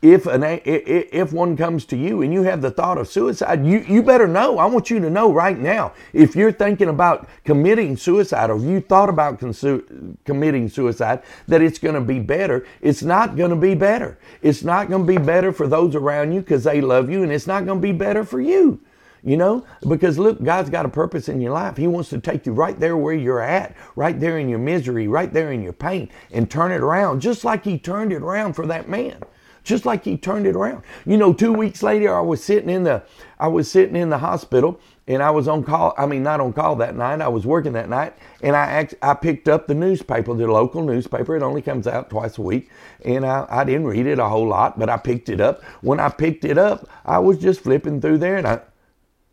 if 0.00 0.26
an 0.26 0.44
if 0.44 1.32
one 1.32 1.56
comes 1.56 1.84
to 1.86 1.96
you 1.96 2.22
and 2.22 2.32
you 2.32 2.44
have 2.44 2.62
the 2.62 2.70
thought 2.70 2.98
of 2.98 3.08
suicide, 3.08 3.66
you, 3.66 3.80
you 3.80 4.00
better 4.00 4.28
know. 4.28 4.58
I 4.58 4.66
want 4.66 4.90
you 4.90 5.00
to 5.00 5.10
know 5.10 5.32
right 5.32 5.58
now. 5.58 5.92
If 6.12 6.36
you're 6.36 6.52
thinking 6.52 6.88
about 6.88 7.28
committing 7.44 7.96
suicide, 7.96 8.48
or 8.48 8.58
you 8.60 8.80
thought 8.80 9.08
about 9.08 9.40
consu- 9.40 10.16
committing 10.24 10.68
suicide, 10.68 11.24
that 11.48 11.60
it's 11.60 11.80
going 11.80 11.96
to 11.96 12.00
be 12.00 12.20
better. 12.20 12.64
It's 12.80 13.02
not 13.02 13.34
going 13.34 13.50
to 13.50 13.56
be 13.56 13.74
better. 13.74 14.20
It's 14.40 14.62
not 14.62 14.88
going 14.88 15.04
to 15.04 15.12
be 15.12 15.18
better 15.18 15.52
for 15.52 15.66
those 15.66 15.96
around 15.96 16.30
you 16.30 16.40
because 16.40 16.62
they 16.62 16.80
love 16.80 17.10
you, 17.10 17.24
and 17.24 17.32
it's 17.32 17.48
not 17.48 17.66
going 17.66 17.78
to 17.78 17.82
be 17.82 17.92
better 17.92 18.22
for 18.22 18.40
you. 18.40 18.80
You 19.22 19.36
know, 19.36 19.66
because 19.88 20.18
look, 20.18 20.42
God's 20.42 20.70
got 20.70 20.86
a 20.86 20.88
purpose 20.88 21.28
in 21.28 21.40
your 21.40 21.52
life. 21.52 21.76
He 21.76 21.86
wants 21.86 22.10
to 22.10 22.20
take 22.20 22.46
you 22.46 22.52
right 22.52 22.78
there 22.78 22.96
where 22.96 23.14
you're 23.14 23.40
at, 23.40 23.76
right 23.96 24.18
there 24.18 24.38
in 24.38 24.48
your 24.48 24.58
misery, 24.58 25.08
right 25.08 25.32
there 25.32 25.52
in 25.52 25.62
your 25.62 25.72
pain, 25.72 26.08
and 26.32 26.50
turn 26.50 26.72
it 26.72 26.80
around, 26.80 27.20
just 27.20 27.44
like 27.44 27.64
He 27.64 27.78
turned 27.78 28.12
it 28.12 28.22
around 28.22 28.54
for 28.54 28.66
that 28.66 28.88
man 28.88 29.22
just 29.68 29.84
like 29.84 30.02
he 30.02 30.16
turned 30.16 30.46
it 30.46 30.56
around. 30.56 30.82
You 31.04 31.18
know, 31.18 31.34
two 31.34 31.52
weeks 31.52 31.82
later, 31.82 32.14
I 32.14 32.22
was 32.22 32.42
sitting 32.42 32.70
in 32.70 32.84
the 32.84 33.02
I 33.38 33.48
was 33.48 33.70
sitting 33.70 33.96
in 33.96 34.08
the 34.08 34.18
hospital, 34.18 34.80
and 35.06 35.22
I 35.22 35.30
was 35.30 35.46
on 35.46 35.62
call. 35.62 35.94
I 35.96 36.06
mean, 36.06 36.22
not 36.22 36.40
on 36.40 36.52
call 36.52 36.74
that 36.76 36.96
night. 36.96 37.20
I 37.20 37.28
was 37.28 37.46
working 37.46 37.74
that 37.74 37.88
night, 37.88 38.14
and 38.42 38.56
I 38.56 38.64
act, 38.64 38.94
I 39.02 39.14
picked 39.14 39.46
up 39.46 39.66
the 39.66 39.74
newspaper, 39.74 40.34
the 40.34 40.46
local 40.46 40.82
newspaper. 40.82 41.36
It 41.36 41.42
only 41.42 41.62
comes 41.62 41.86
out 41.86 42.10
twice 42.10 42.38
a 42.38 42.42
week, 42.42 42.70
and 43.04 43.24
I, 43.24 43.46
I 43.48 43.64
didn't 43.64 43.86
read 43.86 44.06
it 44.06 44.18
a 44.18 44.28
whole 44.28 44.48
lot, 44.48 44.78
but 44.78 44.88
I 44.88 44.96
picked 44.96 45.28
it 45.28 45.40
up. 45.40 45.62
When 45.82 46.00
I 46.00 46.08
picked 46.08 46.44
it 46.44 46.58
up, 46.58 46.88
I 47.04 47.18
was 47.18 47.38
just 47.38 47.60
flipping 47.60 48.00
through 48.00 48.18
there, 48.18 48.36
and 48.36 48.46
I 48.46 48.60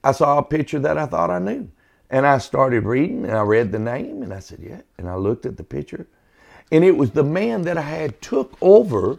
I 0.06 0.12
saw 0.12 0.38
a 0.38 0.44
picture 0.44 0.78
that 0.78 1.00
I 1.00 1.08
thought 1.08 1.32
I 1.32 1.40
knew, 1.40 1.68
and 2.12 2.28
I 2.28 2.38
started 2.38 2.86
reading, 2.86 3.26
and 3.26 3.34
I 3.34 3.42
read 3.42 3.72
the 3.72 3.80
name, 3.80 4.22
and 4.22 4.32
I 4.32 4.38
said, 4.38 4.60
yeah, 4.62 4.82
and 5.00 5.10
I 5.10 5.16
looked 5.16 5.48
at 5.48 5.58
the 5.58 5.64
picture, 5.64 6.06
and 6.72 6.84
it 6.84 6.96
was 6.96 7.12
the 7.12 7.24
man 7.24 7.64
that 7.64 7.76
I 7.76 7.82
had 7.82 8.22
took 8.22 8.56
over 8.62 9.18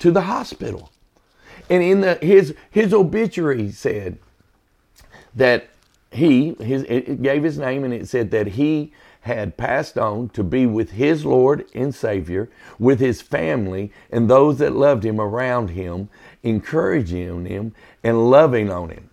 to 0.00 0.10
the 0.10 0.22
hospital. 0.22 0.90
And 1.70 1.80
in 1.80 2.00
the, 2.00 2.16
his, 2.16 2.56
his 2.72 2.92
obituary 2.92 3.70
said 3.70 4.18
that 5.36 5.68
he, 6.10 6.54
his, 6.54 6.82
it 6.88 7.22
gave 7.22 7.44
his 7.44 7.56
name 7.56 7.84
and 7.84 7.94
it 7.94 8.08
said 8.08 8.32
that 8.32 8.48
he 8.48 8.92
had 9.20 9.56
passed 9.56 9.96
on 9.96 10.30
to 10.30 10.42
be 10.42 10.66
with 10.66 10.92
his 10.92 11.24
Lord 11.24 11.66
and 11.72 11.94
Savior, 11.94 12.48
with 12.80 12.98
his 12.98 13.22
family 13.22 13.92
and 14.10 14.28
those 14.28 14.58
that 14.58 14.72
loved 14.72 15.04
him 15.04 15.20
around 15.20 15.70
him, 15.70 16.08
encouraging 16.42 17.44
him 17.44 17.74
and 18.02 18.30
loving 18.30 18.70
on 18.70 18.90
him 18.90 19.07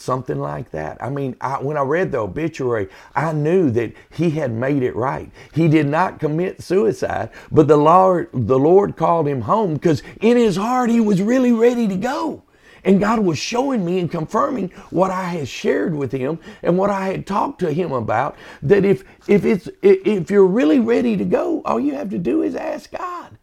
something 0.00 0.38
like 0.38 0.70
that. 0.70 1.02
I 1.02 1.10
mean, 1.10 1.36
I, 1.40 1.54
when 1.62 1.76
I 1.76 1.82
read 1.82 2.12
the 2.12 2.18
obituary, 2.18 2.88
I 3.14 3.32
knew 3.32 3.70
that 3.70 3.92
he 4.10 4.30
had 4.30 4.52
made 4.52 4.82
it 4.82 4.96
right. 4.96 5.30
He 5.52 5.68
did 5.68 5.86
not 5.86 6.20
commit 6.20 6.62
suicide, 6.62 7.30
but 7.50 7.68
the 7.68 7.76
Lord, 7.76 8.28
the 8.32 8.58
Lord 8.58 8.96
called 8.96 9.28
him 9.28 9.42
home 9.42 9.74
because 9.74 10.02
in 10.20 10.36
his 10.36 10.56
heart 10.56 10.90
he 10.90 11.00
was 11.00 11.22
really 11.22 11.52
ready 11.52 11.88
to 11.88 11.96
go. 11.96 12.42
And 12.84 13.00
God 13.00 13.18
was 13.20 13.38
showing 13.38 13.84
me 13.84 13.98
and 13.98 14.10
confirming 14.10 14.70
what 14.90 15.10
I 15.10 15.24
had 15.24 15.48
shared 15.48 15.94
with 15.94 16.12
him 16.12 16.38
and 16.62 16.78
what 16.78 16.90
I 16.90 17.06
had 17.08 17.26
talked 17.26 17.58
to 17.60 17.72
him 17.72 17.92
about. 17.92 18.36
That 18.62 18.84
if 18.84 19.04
if 19.26 19.44
it's 19.44 19.68
if 19.82 20.30
you're 20.30 20.46
really 20.46 20.78
ready 20.78 21.16
to 21.16 21.24
go, 21.24 21.60
all 21.64 21.80
you 21.80 21.94
have 21.94 22.10
to 22.10 22.18
do 22.18 22.42
is 22.42 22.54
ask 22.54 22.90
God. 22.92 23.36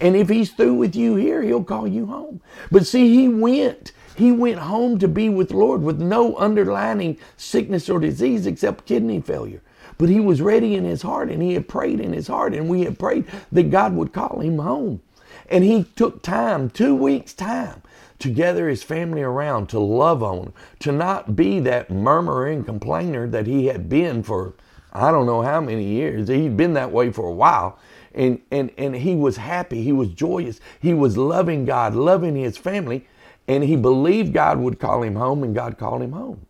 And 0.00 0.16
if 0.16 0.28
he's 0.28 0.50
through 0.50 0.74
with 0.74 0.96
you 0.96 1.14
here, 1.16 1.42
he'll 1.42 1.64
call 1.64 1.86
you 1.86 2.06
home. 2.06 2.40
But 2.70 2.86
see, 2.86 3.14
he 3.14 3.28
went 3.28 3.92
he 4.16 4.32
went 4.32 4.58
home 4.58 4.98
to 4.98 5.08
be 5.08 5.28
with 5.28 5.52
Lord 5.52 5.82
with 5.82 6.00
no 6.00 6.36
underlying 6.36 7.18
sickness 7.36 7.88
or 7.88 7.98
disease 7.98 8.46
except 8.46 8.86
kidney 8.86 9.20
failure. 9.20 9.62
But 9.98 10.08
he 10.08 10.20
was 10.20 10.42
ready 10.42 10.74
in 10.74 10.84
his 10.84 11.02
heart 11.02 11.30
and 11.30 11.42
he 11.42 11.54
had 11.54 11.68
prayed 11.68 12.00
in 12.00 12.12
his 12.12 12.28
heart 12.28 12.54
and 12.54 12.68
we 12.68 12.82
had 12.82 12.98
prayed 12.98 13.26
that 13.52 13.70
God 13.70 13.94
would 13.94 14.12
call 14.12 14.40
him 14.40 14.58
home. 14.58 15.00
And 15.48 15.64
he 15.64 15.84
took 15.96 16.22
time, 16.22 16.70
two 16.70 16.94
weeks' 16.94 17.34
time, 17.34 17.82
to 18.18 18.30
gather 18.30 18.68
his 18.68 18.82
family 18.82 19.22
around, 19.22 19.68
to 19.68 19.78
love 19.78 20.22
on, 20.22 20.52
to 20.80 20.92
not 20.92 21.36
be 21.36 21.60
that 21.60 21.90
murmuring 21.90 22.64
complainer 22.64 23.28
that 23.28 23.46
he 23.46 23.66
had 23.66 23.88
been 23.88 24.22
for 24.22 24.54
I 24.92 25.10
don't 25.10 25.26
know 25.26 25.40
how 25.40 25.60
many 25.60 25.84
years. 25.84 26.28
He'd 26.28 26.56
been 26.56 26.74
that 26.74 26.92
way 26.92 27.10
for 27.10 27.26
a 27.26 27.32
while. 27.32 27.78
And, 28.14 28.42
and, 28.50 28.70
and 28.76 28.94
he 28.94 29.14
was 29.14 29.38
happy. 29.38 29.82
He 29.82 29.92
was 29.92 30.08
joyous. 30.08 30.60
He 30.80 30.92
was 30.92 31.16
loving 31.16 31.64
God, 31.64 31.94
loving 31.94 32.36
his 32.36 32.58
family 32.58 33.06
and 33.48 33.64
he 33.64 33.76
believed 33.76 34.32
God 34.32 34.58
would 34.60 34.80
call 34.80 35.02
him 35.02 35.16
home, 35.16 35.44
and 35.44 35.54
God 35.54 35.78
called 35.78 36.02
him 36.02 36.12
home. 36.12 36.46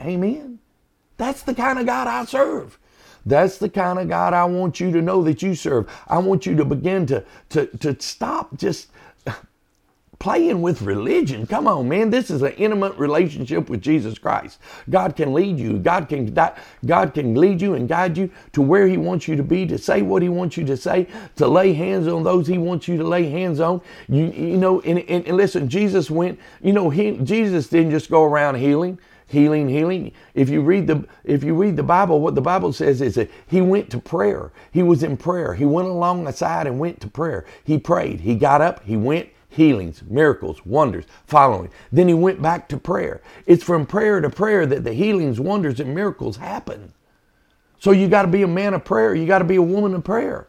Amen. 0.00 0.58
That's 1.18 1.42
the 1.42 1.54
kind 1.54 1.78
of 1.78 1.86
God 1.86 2.08
I 2.08 2.24
serve. 2.26 2.78
That's 3.26 3.58
the 3.58 3.68
kind 3.68 3.98
of 3.98 4.08
God 4.08 4.34
I 4.34 4.44
want 4.46 4.80
you 4.80 4.92
to 4.92 5.02
know 5.02 5.22
that 5.24 5.42
you 5.42 5.54
serve. 5.54 5.88
I 6.08 6.18
want 6.18 6.46
you 6.46 6.56
to 6.56 6.64
begin 6.64 7.06
to, 7.06 7.24
to, 7.50 7.66
to 7.78 8.00
stop 8.00 8.56
just 8.56 8.88
playing 10.20 10.62
with 10.62 10.82
religion. 10.82 11.46
Come 11.46 11.66
on, 11.66 11.88
man. 11.88 12.10
This 12.10 12.30
is 12.30 12.42
an 12.42 12.52
intimate 12.52 12.96
relationship 12.96 13.68
with 13.68 13.82
Jesus 13.82 14.18
Christ. 14.18 14.60
God 14.88 15.16
can 15.16 15.32
lead 15.34 15.58
you. 15.58 15.78
God 15.78 16.08
can 16.08 16.32
God 16.86 17.14
can 17.14 17.34
lead 17.34 17.60
you 17.60 17.74
and 17.74 17.88
guide 17.88 18.16
you 18.16 18.30
to 18.52 18.62
where 18.62 18.86
He 18.86 18.98
wants 18.98 19.26
you 19.26 19.34
to 19.34 19.42
be, 19.42 19.66
to 19.66 19.78
say 19.78 20.02
what 20.02 20.22
He 20.22 20.28
wants 20.28 20.56
you 20.56 20.64
to 20.66 20.76
say, 20.76 21.08
to 21.36 21.48
lay 21.48 21.72
hands 21.72 22.06
on 22.06 22.22
those 22.22 22.46
He 22.46 22.58
wants 22.58 22.86
you 22.86 22.98
to 22.98 23.04
lay 23.04 23.28
hands 23.30 23.58
on. 23.58 23.80
You 24.08 24.26
you 24.26 24.58
know, 24.58 24.80
and, 24.82 25.00
and, 25.00 25.26
and 25.26 25.36
listen, 25.36 25.68
Jesus 25.68 26.10
went. 26.10 26.38
You 26.62 26.74
know, 26.74 26.90
he, 26.90 27.16
Jesus 27.18 27.68
didn't 27.68 27.90
just 27.90 28.10
go 28.10 28.22
around 28.22 28.56
healing 28.56 28.98
healing 29.26 29.68
healing 29.68 30.12
if 30.34 30.50
you 30.50 30.60
read 30.60 30.88
the 30.88 31.06
if 31.22 31.44
you 31.44 31.54
read 31.54 31.76
the 31.76 31.84
bible 31.84 32.20
what 32.20 32.34
the 32.34 32.40
bible 32.40 32.72
says 32.72 33.00
is 33.00 33.14
that 33.14 33.30
he 33.46 33.60
went 33.60 33.88
to 33.88 33.96
prayer 33.96 34.50
he 34.72 34.82
was 34.82 35.04
in 35.04 35.16
prayer 35.16 35.54
he 35.54 35.64
went 35.64 35.86
along 35.86 36.24
the 36.24 36.32
side 36.32 36.66
and 36.66 36.80
went 36.80 37.00
to 37.00 37.06
prayer 37.06 37.46
he 37.62 37.78
prayed 37.78 38.20
he 38.20 38.34
got 38.34 38.60
up 38.60 38.82
he 38.84 38.96
went 38.96 39.28
healings, 39.50 40.02
miracles, 40.08 40.64
wonders 40.64 41.04
following. 41.26 41.70
Then 41.92 42.08
he 42.08 42.14
went 42.14 42.40
back 42.40 42.68
to 42.70 42.78
prayer. 42.78 43.20
It's 43.46 43.64
from 43.64 43.86
prayer 43.86 44.20
to 44.20 44.30
prayer 44.30 44.66
that 44.66 44.84
the 44.84 44.94
healings, 44.94 45.40
wonders, 45.40 45.80
and 45.80 45.94
miracles 45.94 46.38
happen. 46.38 46.92
So 47.80 47.92
you 47.92 48.08
got 48.08 48.22
to 48.22 48.28
be 48.28 48.42
a 48.42 48.48
man 48.48 48.74
of 48.74 48.84
prayer. 48.84 49.14
You 49.14 49.26
got 49.26 49.38
to 49.40 49.44
be 49.44 49.56
a 49.56 49.62
woman 49.62 49.94
of 49.94 50.04
prayer. 50.04 50.48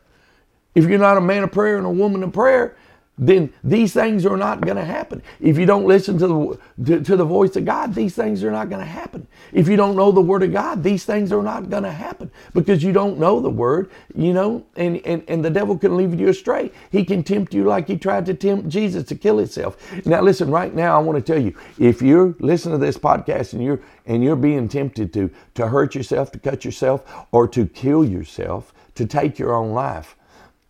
If 0.76 0.86
you're 0.86 1.00
not 1.00 1.18
a 1.18 1.22
man 1.22 1.44
of 1.44 1.52
prayer 1.52 1.78
and 1.78 1.86
a 1.86 1.92
woman 1.92 2.24
of 2.24 2.34
prayer, 2.34 2.78
then 3.18 3.54
these 3.64 3.94
things 3.94 4.26
are 4.26 4.38
not 4.38 4.62
going 4.62 4.78
to 4.78 4.86
happen. 4.86 5.22
If 5.40 5.58
you 5.58 5.66
don't 5.66 5.86
listen 5.86 6.18
to 6.18 6.28
the, 6.28 6.86
to, 6.86 7.04
to, 7.04 7.16
the 7.18 7.26
voice 7.26 7.56
of 7.56 7.66
God, 7.66 7.94
these 7.94 8.16
things 8.16 8.44
are 8.44 8.52
not 8.52 8.70
going 8.70 8.80
to 8.80 8.88
happen. 8.88 9.28
If 9.52 9.68
you 9.68 9.76
don't 9.76 9.96
know 9.96 10.12
the 10.12 10.22
Word 10.22 10.44
of 10.44 10.52
God, 10.52 10.82
these 10.82 11.06
things 11.06 11.32
are 11.32 11.44
not 11.44 11.70
going 11.70 11.84
to 11.84 11.92
happen 11.92 12.32
because 12.54 12.84
you 12.84 12.92
don't 12.94 13.20
know 13.20 13.40
the 13.40 13.50
Word, 13.50 13.92
you 14.16 14.34
know, 14.34 14.66
and, 14.76 15.06
and, 15.06 15.24
and 15.28 15.46
the 15.46 15.50
devil 15.50 15.78
can 15.78 15.98
lead 15.98 16.20
you 16.20 16.30
astray. 16.30 16.72
He 16.90 17.06
can 17.06 17.22
tempt 17.24 17.54
you 17.54 17.66
like 17.66 17.88
he 17.88 17.98
tried 17.98 18.26
to 18.26 18.34
tempt 18.34 18.70
Jesus 18.70 19.04
to 19.10 19.16
kill 19.16 19.38
himself. 19.38 19.78
Now, 20.06 20.22
listen, 20.22 20.50
right 20.50 20.74
now, 20.74 20.98
I 20.98 21.04
want 21.04 21.24
to 21.24 21.34
tell 21.34 21.42
you 21.42 21.56
if 21.78 22.02
you're 22.02 22.34
listening 22.40 22.80
to 22.80 22.86
this 22.86 22.98
podcast 22.98 23.54
and 23.54 23.64
you're, 23.64 23.82
and 24.06 24.24
you're 24.24 24.36
being 24.36 24.68
tempted 24.68 25.14
to, 25.14 25.30
to 25.56 25.68
hurt 25.68 25.94
yourself, 25.94 26.32
to 26.32 26.40
cut 26.40 26.66
yourself, 26.66 27.04
or 27.32 27.48
to 27.50 27.68
kill 27.68 28.04
yourself, 28.04 28.74
to 28.96 29.06
take 29.06 29.38
your 29.38 29.54
own 29.54 29.74
life, 29.74 30.16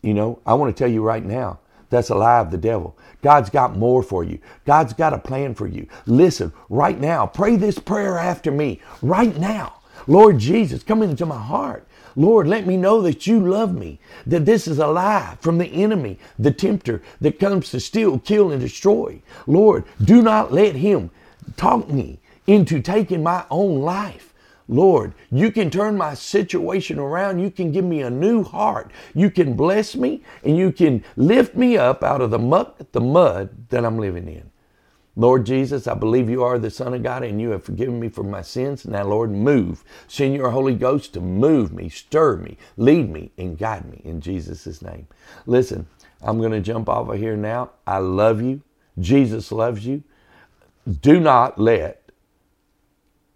you 0.02 0.14
know, 0.14 0.40
I 0.46 0.56
want 0.56 0.76
to 0.76 0.84
tell 0.84 0.92
you 0.92 1.02
right 1.04 1.24
now, 1.24 1.60
that's 1.92 2.10
a 2.10 2.16
lie 2.16 2.40
of 2.40 2.50
the 2.50 2.58
devil. 2.58 2.98
God's 3.22 3.52
got 3.52 3.78
more 3.78 4.02
for 4.02 4.24
you. 4.24 4.40
God's 4.66 4.94
got 4.94 5.14
a 5.14 5.20
plan 5.20 5.54
for 5.54 5.68
you. 5.68 5.88
Listen, 6.08 6.52
right 6.70 7.00
now, 7.00 7.28
pray 7.28 7.56
this 7.56 7.78
prayer 7.78 8.18
after 8.18 8.50
me. 8.50 8.82
Right 9.04 9.38
now. 9.38 9.76
Lord 10.08 10.40
Jesus, 10.40 10.82
come 10.82 11.04
into 11.04 11.28
my 11.28 11.40
heart. 11.40 11.88
Lord, 12.16 12.48
let 12.48 12.66
me 12.66 12.76
know 12.78 13.02
that 13.04 13.28
you 13.28 13.40
love 13.40 13.74
me, 13.74 14.00
that 14.26 14.46
this 14.46 14.68
is 14.68 14.80
a 14.80 14.88
lie 14.88 15.38
from 15.40 15.58
the 15.58 15.68
enemy, 15.68 16.18
the 16.40 16.52
tempter 16.52 17.02
that 17.22 17.40
comes 17.40 17.70
to 17.72 17.80
steal, 17.80 18.20
kill, 18.20 18.52
and 18.52 18.60
destroy. 18.60 19.22
Lord, 19.48 19.86
do 20.04 20.22
not 20.22 20.52
let 20.52 20.76
him 20.76 21.12
talk 21.56 21.90
me 21.90 22.20
into 22.48 22.82
taking 22.82 23.24
my 23.24 23.46
own 23.50 23.80
life. 23.82 24.31
Lord, 24.72 25.14
you 25.30 25.52
can 25.52 25.70
turn 25.70 25.98
my 25.98 26.14
situation 26.14 26.98
around. 26.98 27.40
You 27.40 27.52
can 27.52 27.74
give 27.74 27.84
me 27.84 28.02
a 28.02 28.10
new 28.10 28.42
heart. 28.42 28.92
You 29.14 29.30
can 29.30 29.54
bless 29.54 29.98
me 29.98 30.24
and 30.46 30.58
you 30.58 30.72
can 30.72 31.04
lift 31.18 31.56
me 31.56 31.78
up 31.78 32.04
out 32.04 32.22
of 32.22 32.32
the 32.32 32.40
muck, 32.40 32.80
the 32.94 33.02
mud 33.02 33.70
that 33.70 33.86
I'm 33.86 34.00
living 34.00 34.30
in. 34.30 34.50
Lord 35.18 35.46
Jesus, 35.46 35.88
I 35.88 35.94
believe 35.94 36.30
you 36.30 36.42
are 36.42 36.58
the 36.58 36.72
Son 36.72 36.94
of 36.94 37.04
God 37.04 37.22
and 37.22 37.42
you 37.42 37.50
have 37.50 37.66
forgiven 37.66 38.00
me 38.00 38.08
for 38.08 38.24
my 38.24 38.42
sins. 38.42 38.86
Now, 38.86 39.04
Lord, 39.04 39.30
move. 39.32 39.84
Send 40.08 40.36
your 40.36 40.52
Holy 40.52 40.74
Ghost 40.74 41.14
to 41.16 41.20
move 41.20 41.74
me, 41.74 41.90
stir 41.90 42.38
me, 42.38 42.58
lead 42.78 43.10
me, 43.10 43.32
and 43.38 43.58
guide 43.58 43.92
me 43.92 44.02
in 44.06 44.22
Jesus' 44.22 44.82
name. 44.82 45.06
Listen, 45.46 45.86
I'm 46.22 46.38
going 46.38 46.54
to 46.54 46.62
jump 46.62 46.88
off 46.88 47.10
of 47.10 47.18
here 47.20 47.36
now. 47.36 47.72
I 47.86 47.98
love 47.98 48.42
you. 48.42 48.62
Jesus 49.00 49.52
loves 49.52 49.86
you. 49.86 50.02
Do 51.02 51.20
not 51.20 51.60
let 51.60 52.10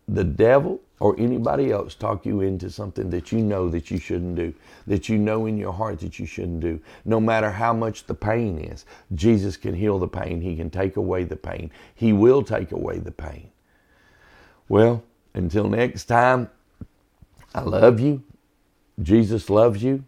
the 0.08 0.24
devil 0.24 0.82
or 0.99 1.15
anybody 1.19 1.71
else 1.71 1.93
talk 1.93 2.25
you 2.25 2.41
into 2.41 2.69
something 2.69 3.10
that 3.10 3.31
you 3.31 3.39
know 3.39 3.69
that 3.69 3.91
you 3.91 3.97
shouldn't 3.97 4.36
do, 4.36 4.53
that 4.88 5.10
you 5.10 5.17
know 5.17 5.45
in 5.45 5.58
your 5.58 5.73
heart 5.73 5.99
that 5.99 6.19
you 6.19 6.25
shouldn't 6.25 6.62
do, 6.62 6.79
no 7.03 7.19
matter 7.19 7.51
how 7.51 7.73
much 7.73 8.05
the 8.05 8.13
pain 8.13 8.58
is, 8.58 8.86
Jesus 9.13 9.58
can 9.58 9.73
heal 9.73 9.99
the 9.99 10.08
pain. 10.08 10.41
He 10.41 10.55
can 10.55 10.69
take 10.69 10.95
away 10.95 11.23
the 11.23 11.36
pain. 11.36 11.69
He 11.93 12.13
will 12.13 12.43
take 12.43 12.71
away 12.71 12.99
the 12.99 13.12
pain. 13.12 13.49
Well, 14.69 15.03
until 15.34 15.67
next 15.67 16.05
time, 16.05 16.49
I 17.53 17.62
love 17.62 17.99
you. 17.99 18.23
Jesus 19.01 19.49
loves 19.49 19.84
you. 19.84 20.05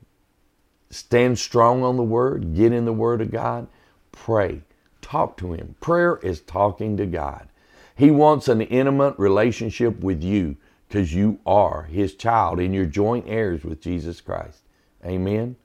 Stand 0.90 1.38
strong 1.38 1.84
on 1.84 1.98
the 1.98 2.04
Word. 2.04 2.56
Get 2.56 2.72
in 2.72 2.86
the 2.86 2.94
Word 2.94 3.22
of 3.22 3.32
God. 3.32 3.68
Pray. 4.14 4.62
Talk 5.02 5.38
to 5.38 5.54
Him. 5.54 5.76
Prayer 5.82 6.18
is 6.24 6.40
talking 6.42 6.96
to 6.98 7.06
God. 7.06 7.50
He 7.96 8.10
wants 8.10 8.48
an 8.48 8.62
intimate 8.62 9.18
relationship 9.18 10.00
with 10.00 10.24
you 10.24 10.56
because 10.88 11.14
you 11.14 11.40
are 11.46 11.84
his 11.84 12.16
child 12.16 12.60
and 12.60 12.74
you're 12.74 12.86
joint 12.86 13.26
heirs 13.28 13.64
with 13.64 13.82
Jesus 13.82 14.22
Christ. 14.22 14.62
Amen. 15.06 15.56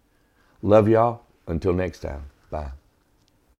Love 0.63 0.89
y'all. 0.89 1.23
Until 1.47 1.73
next 1.73 2.01
time. 2.01 2.25
Bye. 2.51 2.73